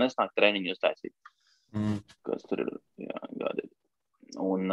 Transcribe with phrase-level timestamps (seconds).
[0.00, 1.14] nesnāk treniņu uztaisīt.
[1.74, 1.98] Mm.
[2.26, 2.70] Kas tur ir?
[3.02, 3.66] Jā, gadi.
[4.42, 4.70] Un,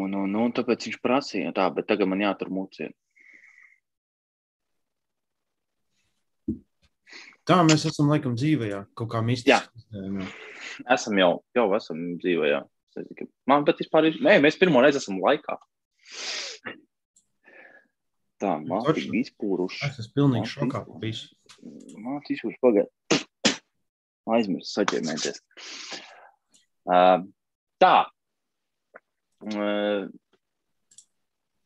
[0.00, 2.96] un, un, un tāpēc viņš prasīja, tā, bet tagad man jātur muciet.
[7.48, 9.50] Tā mēs esam laikam dzīvajā, kaut kā mistiski.
[9.50, 10.28] Jā.
[10.94, 12.60] Esam jau, jau esam dzīvajā.
[13.50, 15.56] Man pat vispār ir, nē, mēs pirmo reizi esam laikā.
[18.40, 19.82] Tā, mākslīgi izpūruši.
[19.90, 20.84] Es esmu pilnīgi šokā.
[20.88, 22.88] Mākslīgi izpūruši pagad.
[24.30, 25.42] Aizmirst saķēmēties.
[26.88, 27.26] Uh,
[27.82, 27.96] tā.
[29.44, 30.08] Uh,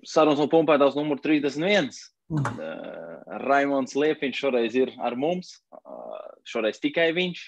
[0.06, 1.92] sarunas no pumpētājs numur 31.
[2.34, 2.50] Uh,
[3.44, 5.58] Raimons Liepiņš šoreiz ir ar mums.
[5.74, 6.18] Uh,
[6.48, 7.44] šoreiz tikai viņš.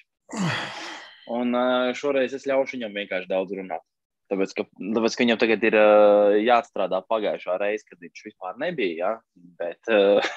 [1.34, 3.82] Un uh, šoreiz es ļaušu viņam vienkārši daudz runāt.
[4.26, 8.96] Tāpēc, ka, tāpēc, ka viņam tagad ir uh, jāstrādā pagājušā reize, kad viņš vispār nebija.
[8.98, 9.12] Ja?
[9.60, 10.34] Bet uh,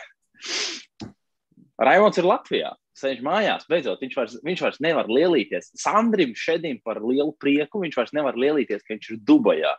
[1.82, 2.76] Raimons ir Latvijā.
[3.00, 5.72] Sēž mājās, beidzot, viņš vairs, viņš vairs nevar lielīties.
[5.80, 9.72] Sandrim šedim par lielu prieku, viņš vairs nevar lielīties, ka viņš ir Dubajā.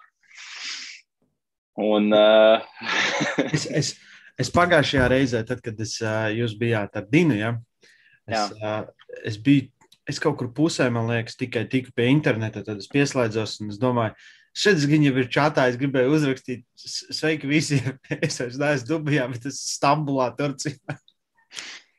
[1.81, 2.65] Un, uh...
[3.55, 3.93] es, es,
[4.41, 7.53] es pagājušajā reizē, tad, kad es, uh, jūs bijāt ar Dinu, ja?
[8.31, 8.89] es, uh,
[9.27, 9.69] es biju
[10.09, 13.81] es kaut kur pusē, man liekas, tikai tiku pie interneta, tad es pieslēdzos un es
[13.81, 14.17] domāju,
[14.57, 19.49] šeit gan jau ir čatā, es gribēju uzrakstīt, sveiki visiem, es vairs neesmu Dubajā, bet
[19.53, 20.99] es Stambulā, Turcijā.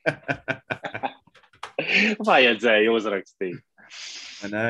[2.29, 3.61] Vajadzēja uzrakstīt.
[4.41, 4.66] Vai ne?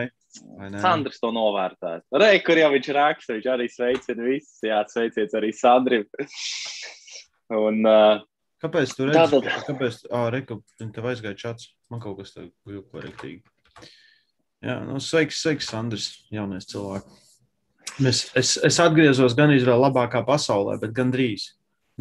[0.79, 2.05] Sandrs to novērtēs.
[2.21, 4.61] Rei, kur jau viņš raksta, viņš arī sveicina visus.
[4.63, 6.05] Jā, sveiciet arī Sandrim.
[7.51, 8.21] Un, uh,
[8.61, 9.17] Kāpēc tu redzi?
[9.17, 9.47] Tātad...
[9.65, 10.03] Kāpēc?
[10.13, 11.71] Ah, reku, tev aizgāja čats.
[11.89, 13.41] Man kaut kas tāds bija korektīgi.
[14.61, 17.29] Jā, nu, sveiks, sveiks, Sandrs, jaunais cilvēks.
[18.05, 21.49] Es, es, es atgriezos gan izvēlē labākā pasaulē, bet gandrīz.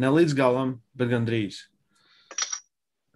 [0.01, 1.63] Ne līdz galam, bet gandrīz.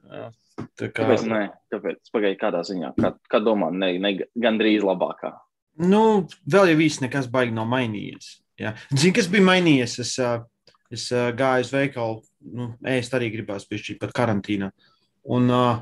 [0.09, 0.31] Jā,
[0.79, 1.03] tā kā...
[1.03, 1.27] Kāpēc?
[1.29, 1.43] Nē,
[1.73, 2.09] kāpēc?
[2.13, 2.95] Pagaidi, kādā ziņā?
[2.97, 5.35] Kā, kā domā, ne, ne gandrīz labākā?
[5.85, 8.33] Nu, vēl jau īsti nekas baigi nav mainījies.
[8.59, 8.73] Jā.
[8.93, 9.97] Zini, kas bija mainījies?
[10.01, 10.17] Es,
[10.95, 12.19] es gāju uz veikalu
[12.55, 14.71] nu, ēst arī gribās pišķīt pat karantīnā.
[15.35, 15.81] Un uh,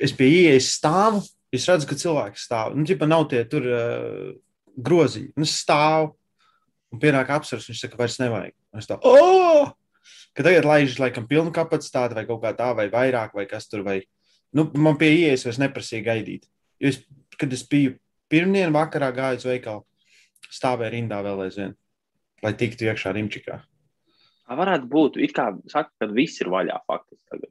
[0.00, 2.76] es pie ieejas stāvu, es redzu, ka cilvēks stāv.
[2.76, 4.30] Nu, ģipa nav tie tur uh,
[4.80, 5.32] groziņi.
[5.36, 6.14] Un es stāvu,
[6.90, 8.56] un pienāk apsvers, viņš saka, vairs nevajag.
[8.72, 9.70] Un es tā, oh!
[10.36, 13.82] Ka tagad laiž laikam pilnu kapacitāti vai kaut kā tā, vai vairāk, vai kas tur,
[13.86, 13.98] vai,
[14.56, 16.46] nu, man pie ieejas vairs neprasīja gaidīt.
[16.80, 17.00] Jo es,
[17.40, 17.96] kad es biju
[18.30, 19.82] pirmdien vakarā gāju uz veikalu,
[20.54, 21.74] stāvēju rindā vēl aizvien,
[22.44, 23.60] lai tiktu iekšā rimčikā.
[24.50, 27.50] Varētu būt, it kā saka, ka viss ir vaļā faktiski tagad.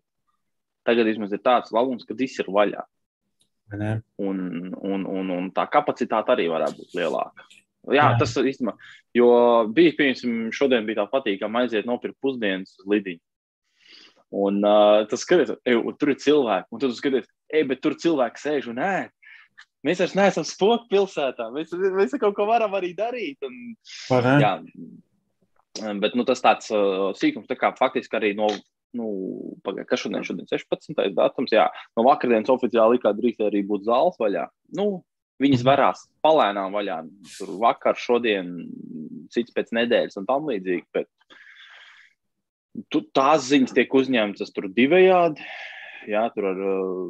[0.88, 2.84] Tagad vismaz ir tāds labums, ka viss ir vaļā.
[4.18, 4.42] Un,
[4.76, 7.46] un, un, un tā kapacitāte arī varētu būt lielāka.
[7.88, 8.18] Jā, Jā.
[8.20, 8.74] tas ir īstenībā.
[9.16, 9.30] Jo
[9.74, 13.22] bija, piemēram, šodien bija tā patīkami aiziet nopirkt pusdienas uz lidiņu.
[14.40, 18.44] Un uh, tas skaties, ej, tur ir cilvēki, un tad skaties, ej, bet tur cilvēki
[18.44, 19.14] sēž un ēd.
[19.88, 21.48] Mēs vairs neesam spoku pilsētā.
[21.56, 23.40] Mēs, mēs kaut ko varam arī darīt.
[23.48, 23.78] Un,
[24.44, 24.58] jā,
[26.02, 28.50] Bet nu, tas tāds uh, sīkums, tā kā faktiski arī no,
[28.98, 29.10] nu,
[29.66, 30.98] pagaid, kas šodien, šodien 16.
[31.16, 31.68] datums, jā,
[31.98, 34.48] no vakardienas oficiāli kā drīkst arī būt zāles vaļā.
[34.78, 35.04] Nu,
[35.44, 37.00] viņas varās palēnām vaļā.
[37.38, 38.52] Tur vakar, šodien,
[39.34, 40.86] cits pēc nedēļas un tam līdzīgi.
[40.96, 41.08] Bet
[42.92, 45.46] tu, tās ziņas tiek uzņemtas tur divējādi.
[46.10, 47.10] Jā, tur ar uh,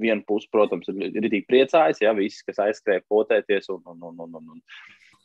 [0.00, 4.38] vienu pusi, protams, ir, tik priecājis, ja visi, kas aizskrēja potēties un, un, un, un,
[4.38, 4.62] un,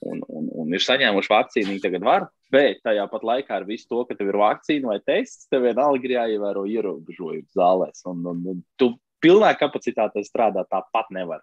[0.03, 2.27] un, un, un ir saņēmuši vakcīnu, viņi tagad var.
[2.53, 6.09] Bet tajā pat laikā ar visu to, ka tev ir vakcīna vai tests, tev vienalga
[6.09, 8.03] ir jāievēro ierobežojumi zālēs.
[8.11, 8.91] Un, un, un tu
[9.23, 11.41] pilnā kapacitātē strādāt tāpat nevar.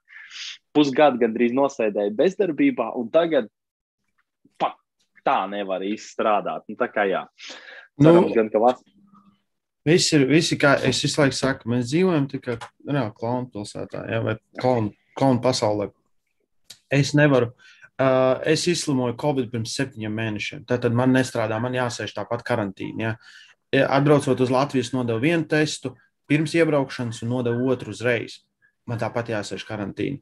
[0.77, 3.49] Pusgadu gandrīz nosēdēji bezdarbībā, un tagad
[4.61, 4.77] pat
[5.27, 6.67] tā nevar izstrādāt.
[6.69, 7.25] Nu, tā kā jā.
[8.01, 8.85] Cerams, nu, gan, ka vas...
[9.91, 12.57] Visi ir, visi, kā es visu laiku saku, mēs dzīvojam tikai
[12.87, 15.89] nu, klaunu pilsētā, ja, vai klaunu pasaulē.
[16.91, 20.65] Es nevaru, uh, es izslimoju Covid pirms septiņiem mēnešiem.
[20.69, 23.15] Tad man nestrādā, man jāsēž tāpat karantīnā.
[23.73, 23.87] Ja?
[23.99, 25.95] Atbraucot uz Latvijas, nodevu vienu testu
[26.31, 28.41] pirms iebraukšanas un nodevu otru uzreiz.
[28.87, 30.19] Man tāpat jāsēž karantīnā.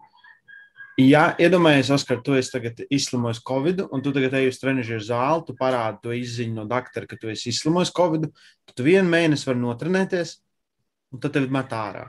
[0.99, 5.45] Ja iedomājies, Oskar, tu esi tagad izslimojis Covid, un tu tagad ej uz trenižera zāli,
[5.47, 8.25] tu parādi to izziņu no doktora, ka tu esi izslimojis Covid,
[8.67, 10.33] tad tu vienu mēnesi vari notrenēties,
[11.15, 12.09] un tad tevi met ārā.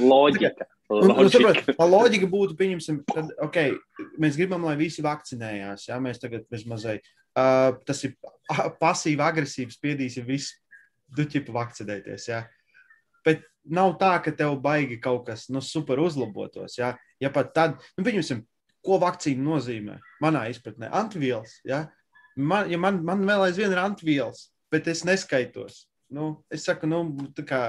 [0.00, 0.66] Loģika.
[0.88, 3.74] Un, un, saprot, loģika būtu, pieņemsim, tad, okay,
[4.16, 5.82] mēs gribam, lai visi vakcinējās.
[5.90, 7.04] Jā, mēs tagad bezmazliet.
[7.36, 8.14] Uh, tas ir
[8.80, 10.56] pasīvi, agresīvi spiedīsim visu
[11.12, 12.24] duķipu vakcinēties.
[12.30, 12.40] Jā.
[13.28, 16.78] Bet nav tā, ka tev baigi kaut kas nu, super uzlabotos.
[16.78, 16.94] Jā.
[17.22, 18.44] Ja pat tad, nu, pieņemsim,
[18.84, 20.90] ko vakcīna nozīmē manā izpratnē?
[20.94, 21.58] Antivielas.
[21.66, 21.86] Jā.
[22.38, 25.86] Man, ja man, man vēl aizvien ir antivielas, bet es neskaitos.
[26.08, 27.02] nu, es saku, nu,
[27.36, 27.62] tā kā.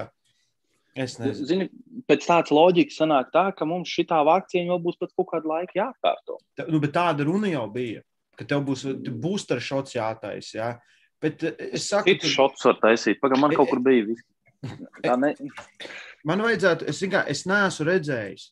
[0.99, 1.47] Es nezinu.
[1.47, 1.67] Zini,
[2.09, 5.77] pēc tādas loģikas sanāk tā, ka mums šī vakcīna vēl būs pēc kaut kāda laika
[5.77, 6.39] jāatkārto.
[6.57, 8.01] Tā, nu, bet tāda runa jau bija,
[8.39, 8.87] ka tev būs
[9.21, 10.53] booster šots jātaisa.
[10.55, 10.69] Jā.
[11.21, 12.31] Bet es saku, ka...
[12.31, 13.19] šots var taisīt.
[13.21, 14.15] Pagaidām, man kaut kur bija.
[14.15, 14.38] Tā
[15.23, 15.33] ne...
[16.27, 18.49] Man vajadzētu, es, kā, es neesmu redzējis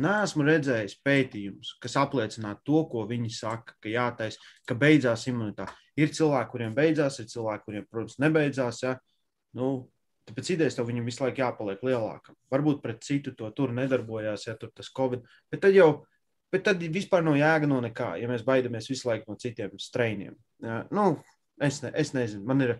[0.00, 4.38] Nē, redzējis pētījumus, kas apliecinātu to, ko viņi saka, ka jātaisa,
[4.68, 5.74] ka beidzās imunitāte.
[5.98, 8.84] Ir cilvēki, kuriem beidzās, ir cilvēki, kuriem, protams, nebeidzās.
[8.84, 8.94] Ja?
[9.58, 9.90] Nu,
[10.30, 12.38] tāpēc idejas tev viņam visu laiku jāpaliek lielākam.
[12.54, 15.26] Varbūt pret citu to tur nedarbojās, ja tur tas covid.
[15.50, 15.90] Bet tad jau
[16.54, 20.38] bet tad vispār nav jēga no nekā, ja mēs baidamies visu laiku no citiem strainiem.
[20.62, 20.84] Ja?
[20.94, 21.12] Nu,
[21.62, 22.76] es, ne, es nezinu, man ir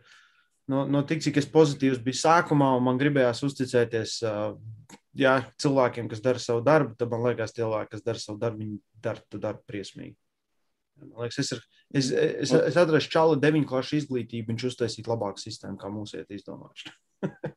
[0.70, 4.16] no, no tik, cik es pozitīvs biju sākumā, un man gribējās uzticēties
[5.18, 8.80] jā, cilvēkiem, kas dara savu darbu, tad man liekas, cilvēki, kas dara savu darbu, viņi
[9.02, 10.16] dara to darbu briesmīgi.
[11.00, 11.52] Man liekas, es,
[11.96, 16.28] es, es, es atrastu čālu deviņu klašu izglītību, viņš uztaisītu labāku sistēmu, kā mums iet
[16.36, 16.96] izdomāšana.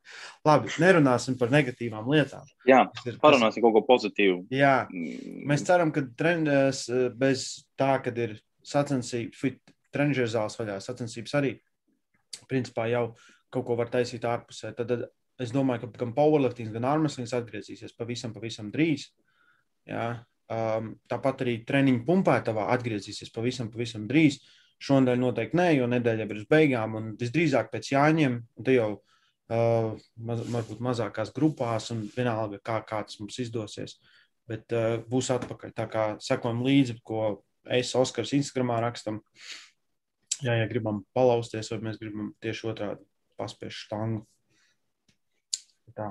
[0.48, 2.48] Labi, nerunāsim par negatīvām lietām.
[2.68, 4.42] Jā, ir, parunāsim kaut ko pozitīvu.
[4.51, 5.44] Jā, mm.
[5.51, 6.86] mēs ceram, ka treneris
[7.19, 7.45] bez
[7.80, 8.38] tā, kad ir
[8.68, 9.44] sacensības,
[9.94, 11.54] trenižera zāles vaļā, sacensības arī,
[12.50, 13.06] principā jau
[13.53, 14.74] kaut ko var taisīt ārpusē.
[14.77, 19.09] Tad, tad es domāju, ka gan powerlifting, gan armslings atgriezīsies pavisam, pavisam drīz.
[19.89, 20.24] Jā.
[20.53, 24.41] Um, tāpat arī treniņu pumpētavā atgriezīsies pavisam, pavisam drīz.
[24.83, 28.89] Šonadēļ noteikti nē, jo nedēļa ir uz beigām, un visdrīzāk pēc jāņem, un te jau
[28.97, 29.94] uh,
[30.27, 33.95] maz, varbūt mazākās grupās, un vienalga, kā, kā tas mums izdosies.
[34.50, 35.71] Bet uh, būs atpakaļ.
[35.77, 39.21] Tā kā sekojam līdzi, ko es, Oskars, Instagramā rakstam.
[40.44, 43.06] Jā, ja gribam palausties, vai mēs gribam tieši otrādi
[43.40, 44.24] paspiešu štangu.
[45.95, 46.10] Tā.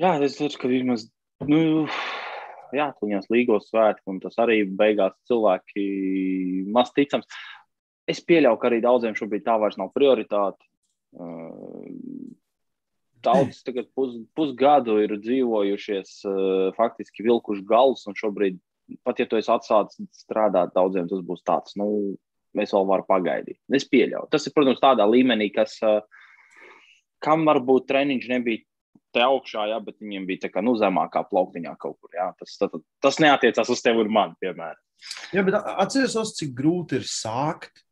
[0.00, 1.04] Jā, es domāju, ka vismaz
[1.46, 1.84] nu,
[2.74, 5.84] jā, tuņās līgos svētki, un tas arī beigās cilvēki
[6.74, 7.28] maz ticams.
[8.10, 10.66] Es pieļauju, ka arī daudziem šobrīd tā vairs nav prioritāte.
[13.22, 16.16] Daudz tagad pus, pusgadu ir dzīvojušies,
[16.78, 18.58] faktiski vilkuši galus, un šobrīd,
[19.06, 22.16] pat ja tu esi atsācis strādāt, daudziem tas būs tāds, nu,
[22.58, 23.58] mēs vēl varam pagaidīt.
[23.76, 24.30] Es pieļauju.
[24.32, 25.78] Tas ir, protams, tādā līmenī, kas
[27.24, 28.64] kam varbūt treniņš nebija
[29.14, 32.12] te augšā, jā, bet viņiem bija tā kā nu, zemākā plauktiņā kaut kur.
[32.14, 32.30] Jā.
[32.38, 34.80] Tas, tas, tas neatiecās uz tevi un mani, piemēram.
[35.34, 37.82] Jā, bet atcerieties, cik grūti ir sākt.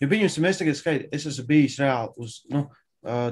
[0.00, 2.64] Ja viņus, mēs tagad skaidrs, es esmu bijis reāli uz nu,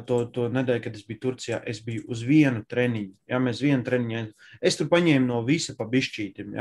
[0.06, 3.14] to, to nedēļu, kad es biju Turcijā, es biju uz vienu treniņu.
[3.30, 4.22] Jā, mēs vienu treniņu,
[4.66, 6.54] es tur paņēmu no visa pa bišķītim.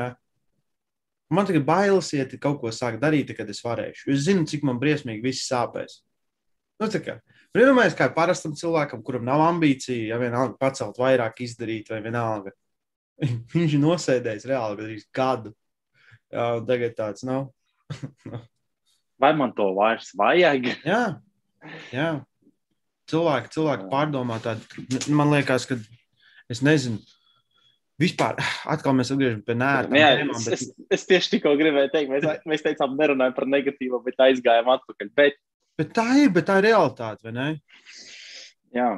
[1.30, 1.36] Jā.
[1.38, 4.10] Man tagad bailes iet kaut ko sākt darīt, kad es varēšu.
[4.14, 6.00] Es zinu, cik man briesmīgi viss sāpēs.
[6.82, 7.20] Nu, kā,
[7.56, 12.54] Vienmēr kā parastam cilvēkam, kuram nav ambīcija, ja vienalga pacelt vairāk, izdarīt, vai vienalga.
[13.56, 15.54] Viņš ir nosēdējis reāli gandrīz gadu.
[16.30, 17.48] Jā, tagad tāds nav.
[19.22, 20.70] vai man to vairs vajag?
[20.92, 21.04] jā,
[21.94, 22.10] jā.
[23.10, 25.10] Cilvēki, cilvēki pārdomā tādu.
[25.10, 25.80] Man liekas, ka
[26.54, 27.02] es nezinu.
[28.00, 28.38] Vispār,
[28.72, 29.98] atkal mēs atgriežamies pie nērta.
[30.00, 30.54] Jā, tēmām, bet...
[30.56, 35.12] es, es tieši tikko gribēju teikt, mēs, mēs teicām, nerunājam par negatīvo, bet aizgājām atpakaļ.
[35.20, 35.40] Bet
[35.80, 37.48] Bet tā ir, bet tā ir realitāte, vai ne?
[38.76, 38.90] Jā,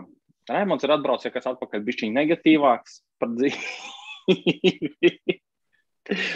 [0.50, 3.59] Raimons ir atbraucis, ja kas atpakaļ bišķiņ negatīvāks par dzīvi.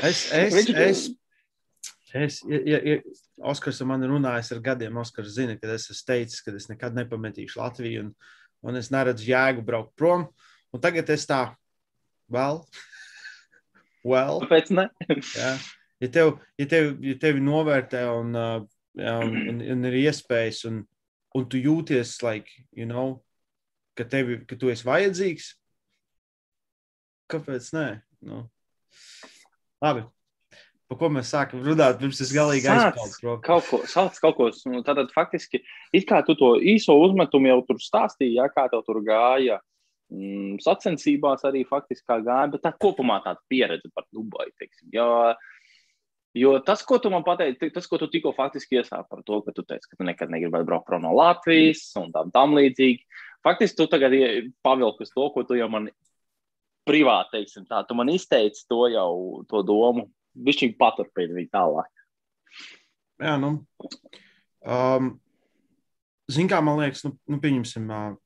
[0.05, 1.01] es, es, es,
[2.13, 2.99] es, ja, ja,
[3.49, 7.63] Oskars man runājis ar gadiem, Oskars zina, ka es esmu teicis, ka es nekad nepametīšu
[7.63, 8.13] Latviju un,
[8.69, 10.29] un es neredzu jēgu braukt prom.
[10.75, 11.41] Un tagad es tā,
[12.31, 12.61] vēl,
[14.05, 14.89] well, Kāpēc ne?
[15.09, 15.51] jā,
[16.03, 18.63] ja, tev, ja, tev, ja tevi novērtē un uh,
[18.95, 20.81] ja, un, un, un ir iespējas, un,
[21.35, 23.19] un tu jūties, like, you know,
[23.97, 25.53] ka, tevi, ka tu esi vajadzīgs.
[27.31, 27.87] Kāpēc nē?
[28.25, 28.45] Nu.
[29.83, 30.05] Labi.
[30.85, 33.15] Par ko mēs sākam runāt, pirms tas galīgi aizpildās?
[33.45, 34.49] Kaut ko, sāc kaut ko.
[34.69, 35.63] Nu, tātad faktiski,
[35.97, 39.57] it kā tu to īso uzmetumu jau tur stāstīji, ja, kā tev tur gāja.
[40.15, 44.53] Mm, sacensībās arī faktiski gāja, bet tā kopumā tāda pieredze par Dubaju.
[44.61, 45.09] Teiksim, jo,
[46.35, 49.53] Jo tas, ko tu man pateici, tas, ko tu tikko faktiski iesāki par to, ka
[49.55, 53.05] tu teici, ka tu nekad negribētu braukt no Latvijas un tam, tam līdzīgi.
[53.45, 54.11] Faktiski tu tagad
[54.65, 55.87] pavilki uz to, ko tu jau man
[56.83, 57.85] privāti teiksim tā.
[57.87, 60.09] Tu man izteici to jau, to domu.
[60.35, 62.03] Viņš viņa paturpina viņu tālāk.
[63.23, 63.53] Jā, nu.
[64.59, 65.13] Um,
[66.27, 68.19] Ziniet, kā man liekas, nu, nu pieņemsim, uh,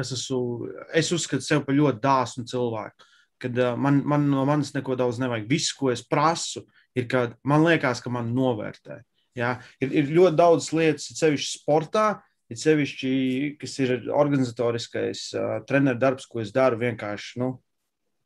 [0.00, 3.12] es, esmu, es uzskatu sevi par ļoti dāsnu cilvēku
[3.44, 5.48] kad man, man no manis neko daudz nevajag.
[5.50, 6.64] Viss, ko es prasu,
[6.96, 9.00] ir, ka man liekas, ka man novērtē.
[9.36, 9.58] Ja?
[9.82, 12.06] Ir, ir ļoti daudz lietas, sevišķi sportā,
[12.48, 13.14] ir sevišķi,
[13.60, 17.50] kas ir organizatoriskais uh, treneru darbs, ko es daru vienkārši nu,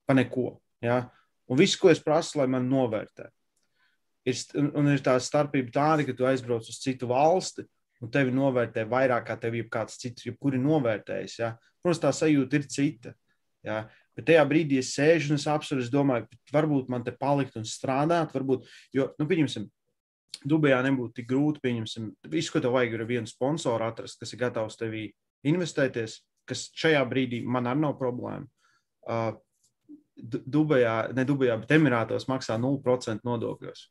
[0.07, 0.53] pa neko.
[0.85, 1.07] Ja?
[1.49, 3.31] Un viss, ko es prasu, lai man novērtē.
[4.29, 4.39] Ir,
[4.77, 7.65] un ir tā starpība tāda, ka tu aizbrauc uz citu valsti,
[8.03, 11.39] un tevi novērtē vairāk kā tevi kāds cits, jebkuri novērtējis.
[11.41, 11.55] Ja?
[11.83, 13.15] Protams, tā sajūta ir cita.
[13.67, 13.83] Ja?
[14.19, 17.67] Bet tajā brīdī es sēžu un es apsveru, es domāju, varbūt man te palikt un
[17.67, 19.69] strādāt, varbūt, jo, nu, pieņemsim,
[20.49, 24.39] Dubajā nebūtu tik grūti, pieņemsim, visu, ko tev vajag, ir vienu sponsoru atrast, kas ir
[24.45, 25.09] gatavs tevī
[25.51, 28.47] investēties, kas šajā brīdī man arī nav problēma.
[29.09, 29.33] Uh,
[30.19, 33.85] Dubajā, ne Dubajā, bet Emirātos maksā 0% nodokļos.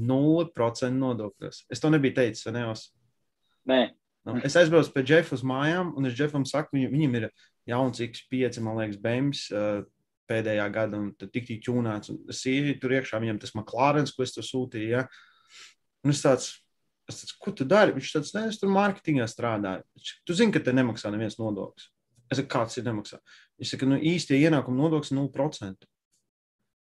[0.00, 1.64] 0% nodokļos.
[1.72, 2.64] Es to nebiju teicis, vai ne?
[3.70, 3.82] Nē.
[4.24, 7.26] Nu, es aizbraucu pie Jeffa uz mājām, un es Jeffam saku, viņam, viņam ir
[7.68, 9.84] jauns X5, man liekas, BMS uh,
[10.30, 12.12] pēdējā gada, un tik tik ķūnāts.
[12.32, 14.94] Es ieju tur iekšā, viņam tas McLārens, ko es tur sūtīju.
[14.94, 15.04] Ja?
[16.04, 16.50] Un es tāds,
[17.10, 17.92] es tāds, ko tu dari?
[17.96, 19.84] Viņš tāds, nē, es tur mārketingā strādāju.
[20.24, 21.90] Tu zini, ka te nemaksā neviens nodoklis.
[22.32, 23.20] Es saku, kāds ir nemaksā?
[23.60, 25.92] Viņš saka, nu īstie ienākuma nodoklis ir 0%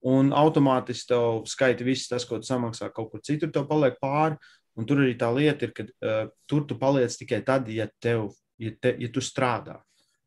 [0.06, 4.38] un automātiski tev skaita viss tas, ko tu samaksā kaut kur citur, tev paliek pāri.
[4.76, 8.28] Un tur arī tā lieta ir, ka uh, tur tu paliec tikai tad, ja, tev,
[8.60, 9.78] ja, te, ja tu strādā.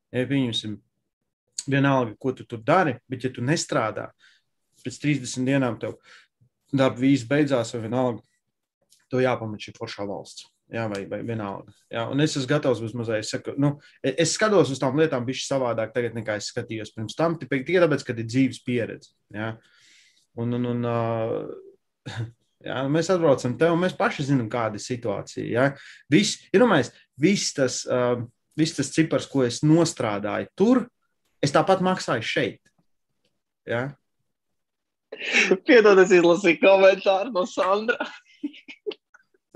[0.08, 0.78] Ja pieņemsim,
[1.68, 4.08] vienalga, ko tu tur dari, bet ja tu nestrādā,
[4.80, 5.99] pēc 30 dienām tev
[6.73, 8.25] darba vīzes beidzās, vai vienalga,
[9.12, 10.49] to jāpamat šī foršā valsts.
[10.69, 11.73] Jā, vai, vai vienalga.
[11.89, 13.71] Jā, un es esmu gatavs vismaz, es, saku, nu,
[14.05, 18.05] es skatos uz tām lietām bišķi savādāk tagad, nekā es skatījos pirms tam, tikai tāpēc,
[18.05, 19.15] ka ir dzīves pieredze.
[19.33, 19.55] Jā.
[20.37, 22.13] Un, un, un, uh,
[22.69, 25.47] jā, mēs atbraucam te, un mēs paši zinām, kāda ir situācija.
[25.49, 25.67] Jā.
[26.13, 28.21] Viss, ir domājis, viss tas, uh,
[28.59, 30.85] viss tas cipars, ko es nostrādāju tur,
[31.41, 32.61] es tāpat maksāju šeit.
[33.69, 33.87] Jā.
[35.65, 38.05] Piedod, es izlasīju komentāru no Sandra.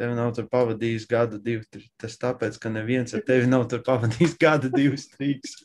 [0.02, 1.62] Tev nav tur pavadījis gadu, divu.
[2.00, 5.61] Tas tāpēc, ka neviens ar tevi nav tur pavadījis gadu, divus, trīs.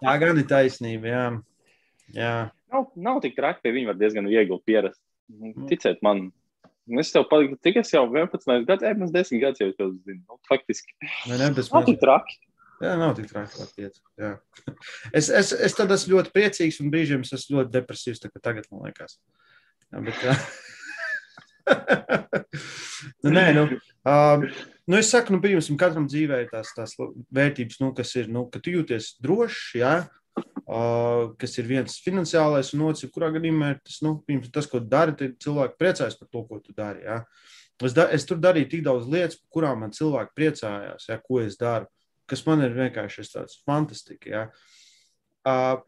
[0.00, 1.12] Tā gan ir taisnība.
[1.12, 1.22] Jā.
[2.16, 2.34] Jā.
[2.74, 4.98] Nav, nav tik traki, ka viņi var diezgan viegli pierast.
[5.30, 5.68] Mm.
[5.70, 6.24] Ticiet man,
[6.98, 10.24] es tev paliku, cik es jau 11 gadus, ej, mums 10 gadus jau to zinu.
[10.24, 10.96] Nu, faktiski.
[11.30, 12.40] Ne, ne, tas nav tik traki.
[12.80, 13.68] Jā, nav tik traki.
[13.76, 14.32] Piec, jā.
[15.12, 18.42] es, es, es tad esmu ļoti priecīgs un brīžiem es esmu ļoti depresīvs, tā kā
[18.42, 19.20] tagad man liekas.
[19.90, 20.34] Jā, bet, jā.
[23.24, 23.66] Nu, nē, nu,
[24.08, 24.46] uh,
[24.90, 28.46] nu, es saku, nu, pieņemsim, katram dzīvē ir tās, tās vērtības, nu, kas ir, nu,
[28.52, 29.94] ka tu jūties drošs, jā,
[30.40, 34.82] uh, kas ir viens finansiālais, un otrs, kurā gadījumā ir tas, nu, pirms, tas, ko
[34.82, 37.06] dari, tad cilvēki priecājas par to, ko tu dari.
[37.06, 37.22] Jā.
[37.80, 41.40] Es, da, es tur darīju tik daudz lietas, par kurām man cilvēki priecājās, jā, ko
[41.40, 41.88] es daru,
[42.28, 44.60] kas man ir vienkārši tāds fantastisks.
[45.40, 45.80] Uh,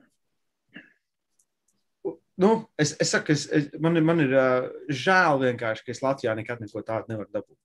[2.40, 6.34] nu, es, es saku, es, es, man, man ir uh, žēl vienkārši, ka es Latvijā
[6.38, 7.58] nekad neko tādu nevaru dabūt.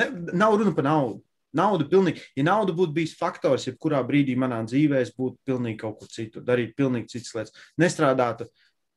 [0.00, 1.20] Ne, nav runa par naudu.
[1.56, 5.96] Nauda pilnīgi, ja nauda būtu bijis faktors, jebkurā brīdī manā dzīvē, es būtu pilnīgi kaut
[5.98, 7.64] kur citur, darīt pilnīgi citas lietas.
[7.82, 8.46] Nestrādātu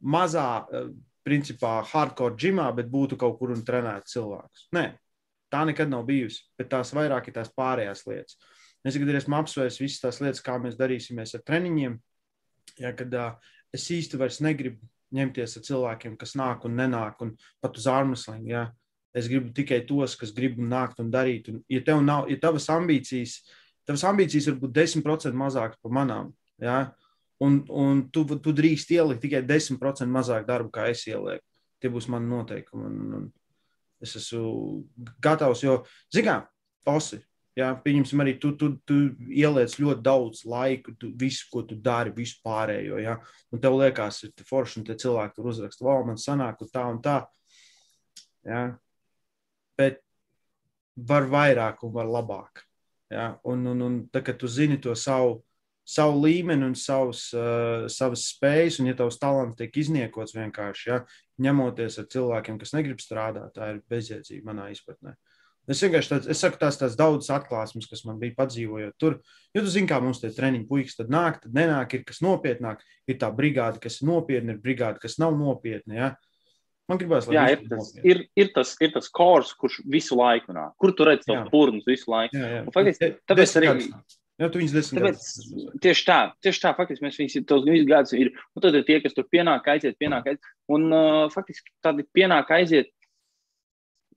[0.05, 0.45] mazā,
[1.25, 4.67] principā, hardcore džimā, bet būtu kaut kur un trenētu cilvēkus.
[4.77, 4.85] Nē,
[5.53, 8.37] tā nekad nav bijusi, bet tās vairāk ir tās pārējās lietas.
[8.83, 11.97] Es tagad esmu apsvērs visas tās lietas, kā mēs darīsimies ar treniņiem.
[12.83, 17.35] Ja, kad uh, es īsti vairs negribu ņemties ar cilvēkiem, kas nāk un nenāk, un
[17.63, 18.45] pat uz ārmesliem.
[18.49, 18.63] Ja?
[19.13, 21.51] Es gribu tikai tos, kas grib nākt un darīt.
[21.51, 23.39] Un, ja tev nav, ja tavas ambīcijas,
[23.87, 26.79] tavas ambīcijas var būt 10% mazākas par manām, ja?
[27.43, 31.45] un, un tu, tu drīkst ielikt tikai 10% mazāk darbu, kā es ielieku.
[31.83, 32.87] Tie būs mani noteikumi.
[32.87, 33.29] Un, un
[34.03, 34.83] es esmu
[35.23, 35.81] gatavs, jo,
[36.13, 36.47] zinām,
[36.87, 37.21] Osi,
[37.53, 38.95] Jā, pieņemsim, arī tu, tu, tu
[39.29, 42.97] ieliec ļoti daudz laika, tu, visu, ko tu dari, visu pārējo.
[42.97, 43.19] Ja?
[43.53, 46.85] Un tev liekas, ir forši, un te cilvēki tur uzraksta, wow, man sanāk, un tā
[46.89, 47.19] un tā.
[48.49, 48.63] Ja?
[49.77, 50.01] Bet
[50.97, 52.63] var vairāk un var labāk.
[53.13, 53.35] Ja?
[53.45, 55.43] Un, un, un tā, kad tu zini to savu,
[55.85, 61.03] savu līmeni un savus, uh, savas spējas, un ja tavs talants tiek izniekots vienkārši, ja?
[61.45, 65.13] ņemoties ar cilvēkiem, kas negrib strādāt, tā ir bezjēdzīga manā izpratnē.
[65.13, 65.32] Uh,
[65.71, 69.21] Es vienkārši tāds, es saku, tās, tās daudzas atklāsmes, kas man bija padzīvojot tur.
[69.55, 72.81] Jo tu zini, kā mums tie treniņi puikas tad nāk, tad nenāk, ir kas nopietnāk.
[73.07, 75.95] Ir tā brigāde, kas ir nopietna, ir brigāde, kas nav nopietna.
[75.95, 76.09] Ja?
[76.91, 80.51] Man gribās, lai jā, ir tas, ir, ir, tas, ir tas kors, kurš visu laiku
[80.55, 80.73] nāk.
[80.83, 82.35] Kur tu redzi tos purnus visu laiku?
[82.35, 82.65] Jā, jā.
[82.65, 83.71] Un, faktiski, tāpēc arī.
[84.41, 85.77] Jā, tu viņus desmit Tāpēc, gadus.
[85.85, 88.33] Tieši tā, tieši tā, faktiski mēs viņus tos visus gadus ir.
[88.51, 90.51] Un tad ir tie, kas tur pienāk, aiziet, pienāk, aiziet.
[90.73, 92.91] Un uh, faktiski tādi pienāk, aiziet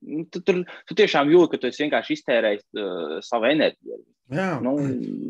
[0.07, 4.05] Nu, tu, tur, tu tiešām jūti, ka tu vienkārši iztērēji uh, savu enerģiju.
[4.33, 4.75] Jā, nu,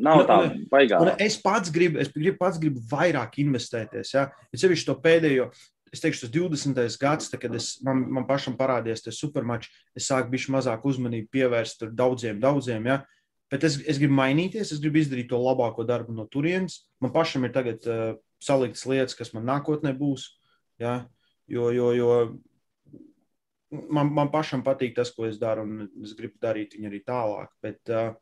[0.04, 0.36] nav tā
[0.72, 0.98] baigā.
[1.20, 4.12] Es pats gribu, es gribu, pats gribu vairāk investēties.
[4.14, 4.30] Ja?
[4.52, 5.50] Es sevišķi to pēdējo,
[5.92, 6.96] es teikšu, tas 20.
[7.02, 11.28] gads, tā, kad es, man, man pašam parādījās tas supermačs, es sāku bišķi mazāk uzmanību
[11.36, 12.88] pievērst daudziem, daudziem.
[12.88, 13.02] Ja?
[13.52, 16.86] Bet es, es gribu mainīties, es gribu izdarīt to labāko darbu no turienes.
[17.04, 20.30] Man pašam ir tagad uh, saliktas lietas, kas man nākotnē būs.
[20.80, 21.02] Ja?
[21.52, 22.12] Jo, jo, jo
[23.92, 27.52] man, man pašam patīk tas, ko es daru, un es gribu darīt viņu arī tālāk.
[27.64, 28.12] Bet uh,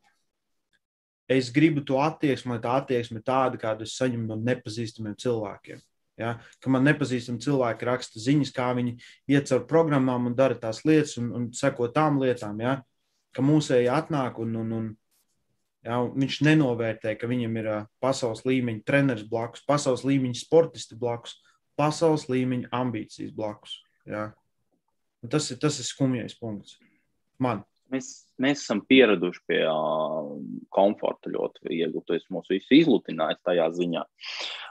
[1.31, 5.83] es gribu to attieksmi, lai tā attieksme ir tāda, kādu es saņemu no nepazīstamiem cilvēkiem.
[6.21, 6.37] Ja?
[6.63, 8.97] Ka man nepazīstami cilvēki raksta ziņas, kā viņi
[9.33, 12.61] iet caur programmām un dara tās lietas un, un seko tām lietām.
[12.63, 12.79] Ja?
[13.35, 14.87] Ka mūsēji atnāk un, un, un
[15.87, 15.99] ja?
[16.07, 17.71] viņš nenovērtē, ka viņam ir
[18.05, 21.39] pasaules līmeņa treneris blakus, pasaules līmeņa sportisti blakus,
[21.79, 23.81] pasaules līmeņa ambīcijas blakus.
[24.07, 24.31] Ja?
[25.31, 26.77] Tas ir tas ir skumjais punkts
[27.41, 27.63] man.
[27.93, 28.09] Mēs,
[28.41, 30.31] mēs esam pieraduši pie uh,
[30.75, 32.01] komforta ļoti viegli.
[32.07, 34.03] Tu esi mūs visus izlutinājis tajā ziņā.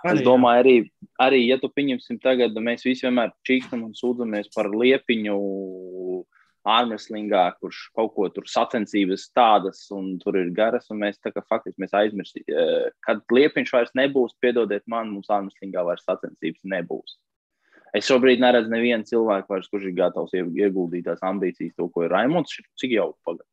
[0.01, 0.73] Arī, es domāju, arī,
[1.21, 5.37] arī, ja tu pieņemsim tagad, mēs visi vienmēr čīkstam un sūdzamies par liepiņu
[6.73, 11.43] ārmeslingā, kurš kaut ko tur sacensības tādas un tur ir garas, un mēs tā kā
[11.47, 17.17] faktiski aizmirsīsim, kad liepiņš vairs nebūs, piedodiet man, mums ārmeslingā vairs sacensības nebūs.
[17.93, 22.13] Es šobrīd neredzu nevienu cilvēku, vairs, kurš ir gatavs ieguldīt tās ambīcijas, to, ko ir
[22.13, 22.55] Raimons.
[22.81, 23.49] Cik jau pagaidā?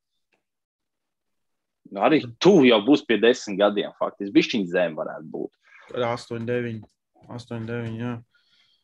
[2.07, 4.33] Arī tu jau būsi pie desmit gadiem, faktiski.
[4.39, 5.53] Bišķiņa zem varētu būt.
[5.93, 6.81] 8, 9,
[7.37, 7.95] 8, 9.
[8.01, 8.15] Jā.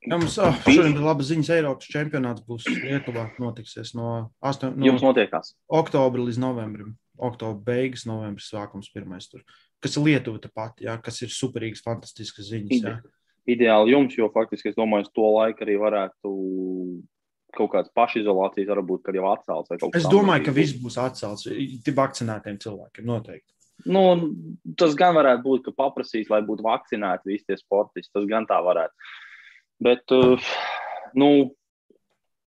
[0.06, 1.52] Jā, mums oh, šodien ir laba ziņas.
[1.56, 3.30] Eiropas čempionāts būs Lietuvā.
[3.40, 5.54] Notiksies no, 8, no Jums notiekās.
[5.72, 6.96] oktobra līdz novembrim.
[7.16, 9.46] Oktobra beigas, novembris sākums pirmais tur.
[9.80, 12.82] Kas ir Lietuva tepat, jā, kas ir superīgs, fantastisks ziņas.
[12.84, 12.98] Jā
[13.50, 16.32] ideāli jums, jo faktiski es domāju, to laiku arī varētu
[17.56, 19.72] kaut kādas pašizolācijas, varbūt, kad jau atcelts.
[19.96, 23.52] Es domāju, ka viss būs atcelts tiem vakcinētiem cilvēkiem noteikti.
[23.86, 24.02] Nu,
[24.80, 28.10] tas gan varētu būt, ka paprasīs, lai būtu vakcinēti visi tie sportisti.
[28.14, 29.10] Tas gan tā varētu.
[29.84, 30.50] Bet, uh,
[31.20, 31.28] nu,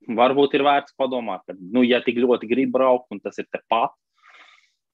[0.07, 3.95] varbūt ir vērts padomāt, ka, nu, ja tik ļoti grib braukt, un tas ir tepat,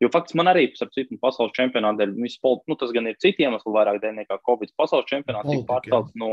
[0.03, 3.75] Jo faktiski man arī, starp citu, pasaules čempionātā dēļ, nu, tas gan ir citiem iemesliem,
[3.77, 4.73] vairāk dēļ nekā Covid.
[4.79, 6.33] Pasaules čempionāts tika pārcelts no,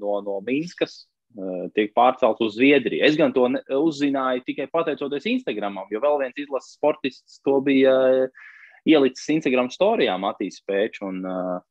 [0.00, 1.04] no, no Mīnskas,
[1.38, 3.04] uh, tiek pārcelts uz Zviedriju.
[3.06, 3.46] Es gan to
[3.78, 7.94] uzzināju tikai pateicoties Instagramam, jo vēl viens izlases sportists to bija
[8.26, 8.44] uh,
[8.86, 11.04] ielicis Instagram storijā Matīs Pēčs.
[11.06, 11.62] Uh,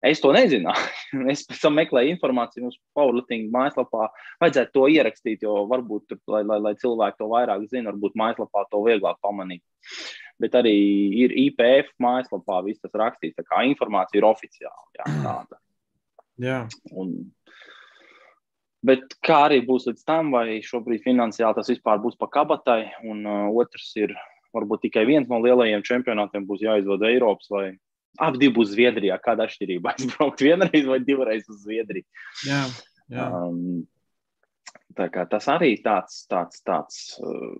[0.00, 0.86] Es to nezināju.
[1.32, 4.08] es pēc tam meklēju informāciju mūsu powerlifting mājaslapā.
[4.40, 8.80] Vajadzētu to ierakstīt, jo varbūt, lai, lai, lai cilvēki to vairāk zina, varbūt mājaslapā to
[8.86, 9.60] vieglāk pamanīt.
[10.40, 10.76] Bet arī
[11.24, 13.36] ir IPF mājaslapā viss tas rakstīts.
[13.36, 14.86] Tā kā informācija ir oficiāla.
[14.96, 15.60] Jā, tāda.
[16.40, 16.60] Jā.
[16.96, 17.12] Un,
[18.86, 23.22] bet kā arī būs līdz tam, vai šobrīd finansiāli tas vispār būs pa kabatai, un
[23.28, 24.16] uh, otrs ir
[24.56, 27.66] varbūt tikai viens no lielajiem čempionātiem būs jāizvada Eiropas vai
[28.18, 29.18] Abi būs Zviedrijā.
[29.22, 29.92] Kāda atšķirība?
[29.94, 32.06] Aizbraukt vienreiz vai divreiz uz Zviedriju.
[32.48, 32.62] Jā,
[33.12, 33.26] jā.
[33.30, 33.84] Um,
[34.96, 37.54] tas arī tāds, tāds, tāds uh,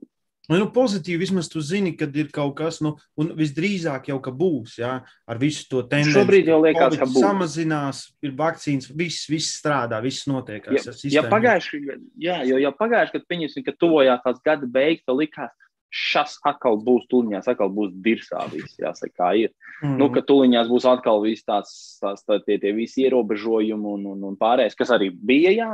[0.51, 4.81] Nu, pozitīvi vismaz tu zini, kad ir kaut kas, nu, un visdrīzāk jau ka būs,
[4.81, 6.17] jā, ar visu to tendenci.
[6.17, 7.23] Šobrīd jau liekas, ka būs.
[7.23, 10.67] Samazinās, ir vakcīnas, viss, viss strādā, viss notiek.
[10.75, 11.83] Ja, ja pagājuši,
[12.19, 15.55] jā, jo, ja pagājuši, kad pieņemsim, ka tuvojās tās gada beigas, tad likās,
[15.91, 19.55] šas atkal būs tuliņās, atkal būs dirsā viss, jāsaka, kā ir.
[19.83, 19.97] Mm.
[19.99, 24.27] Nu, ka tuliņās būs atkal viss tās, tās tā, tie, tie visi ierobežojumi un, un,
[24.31, 25.71] un pārējais, kas arī bija, jā,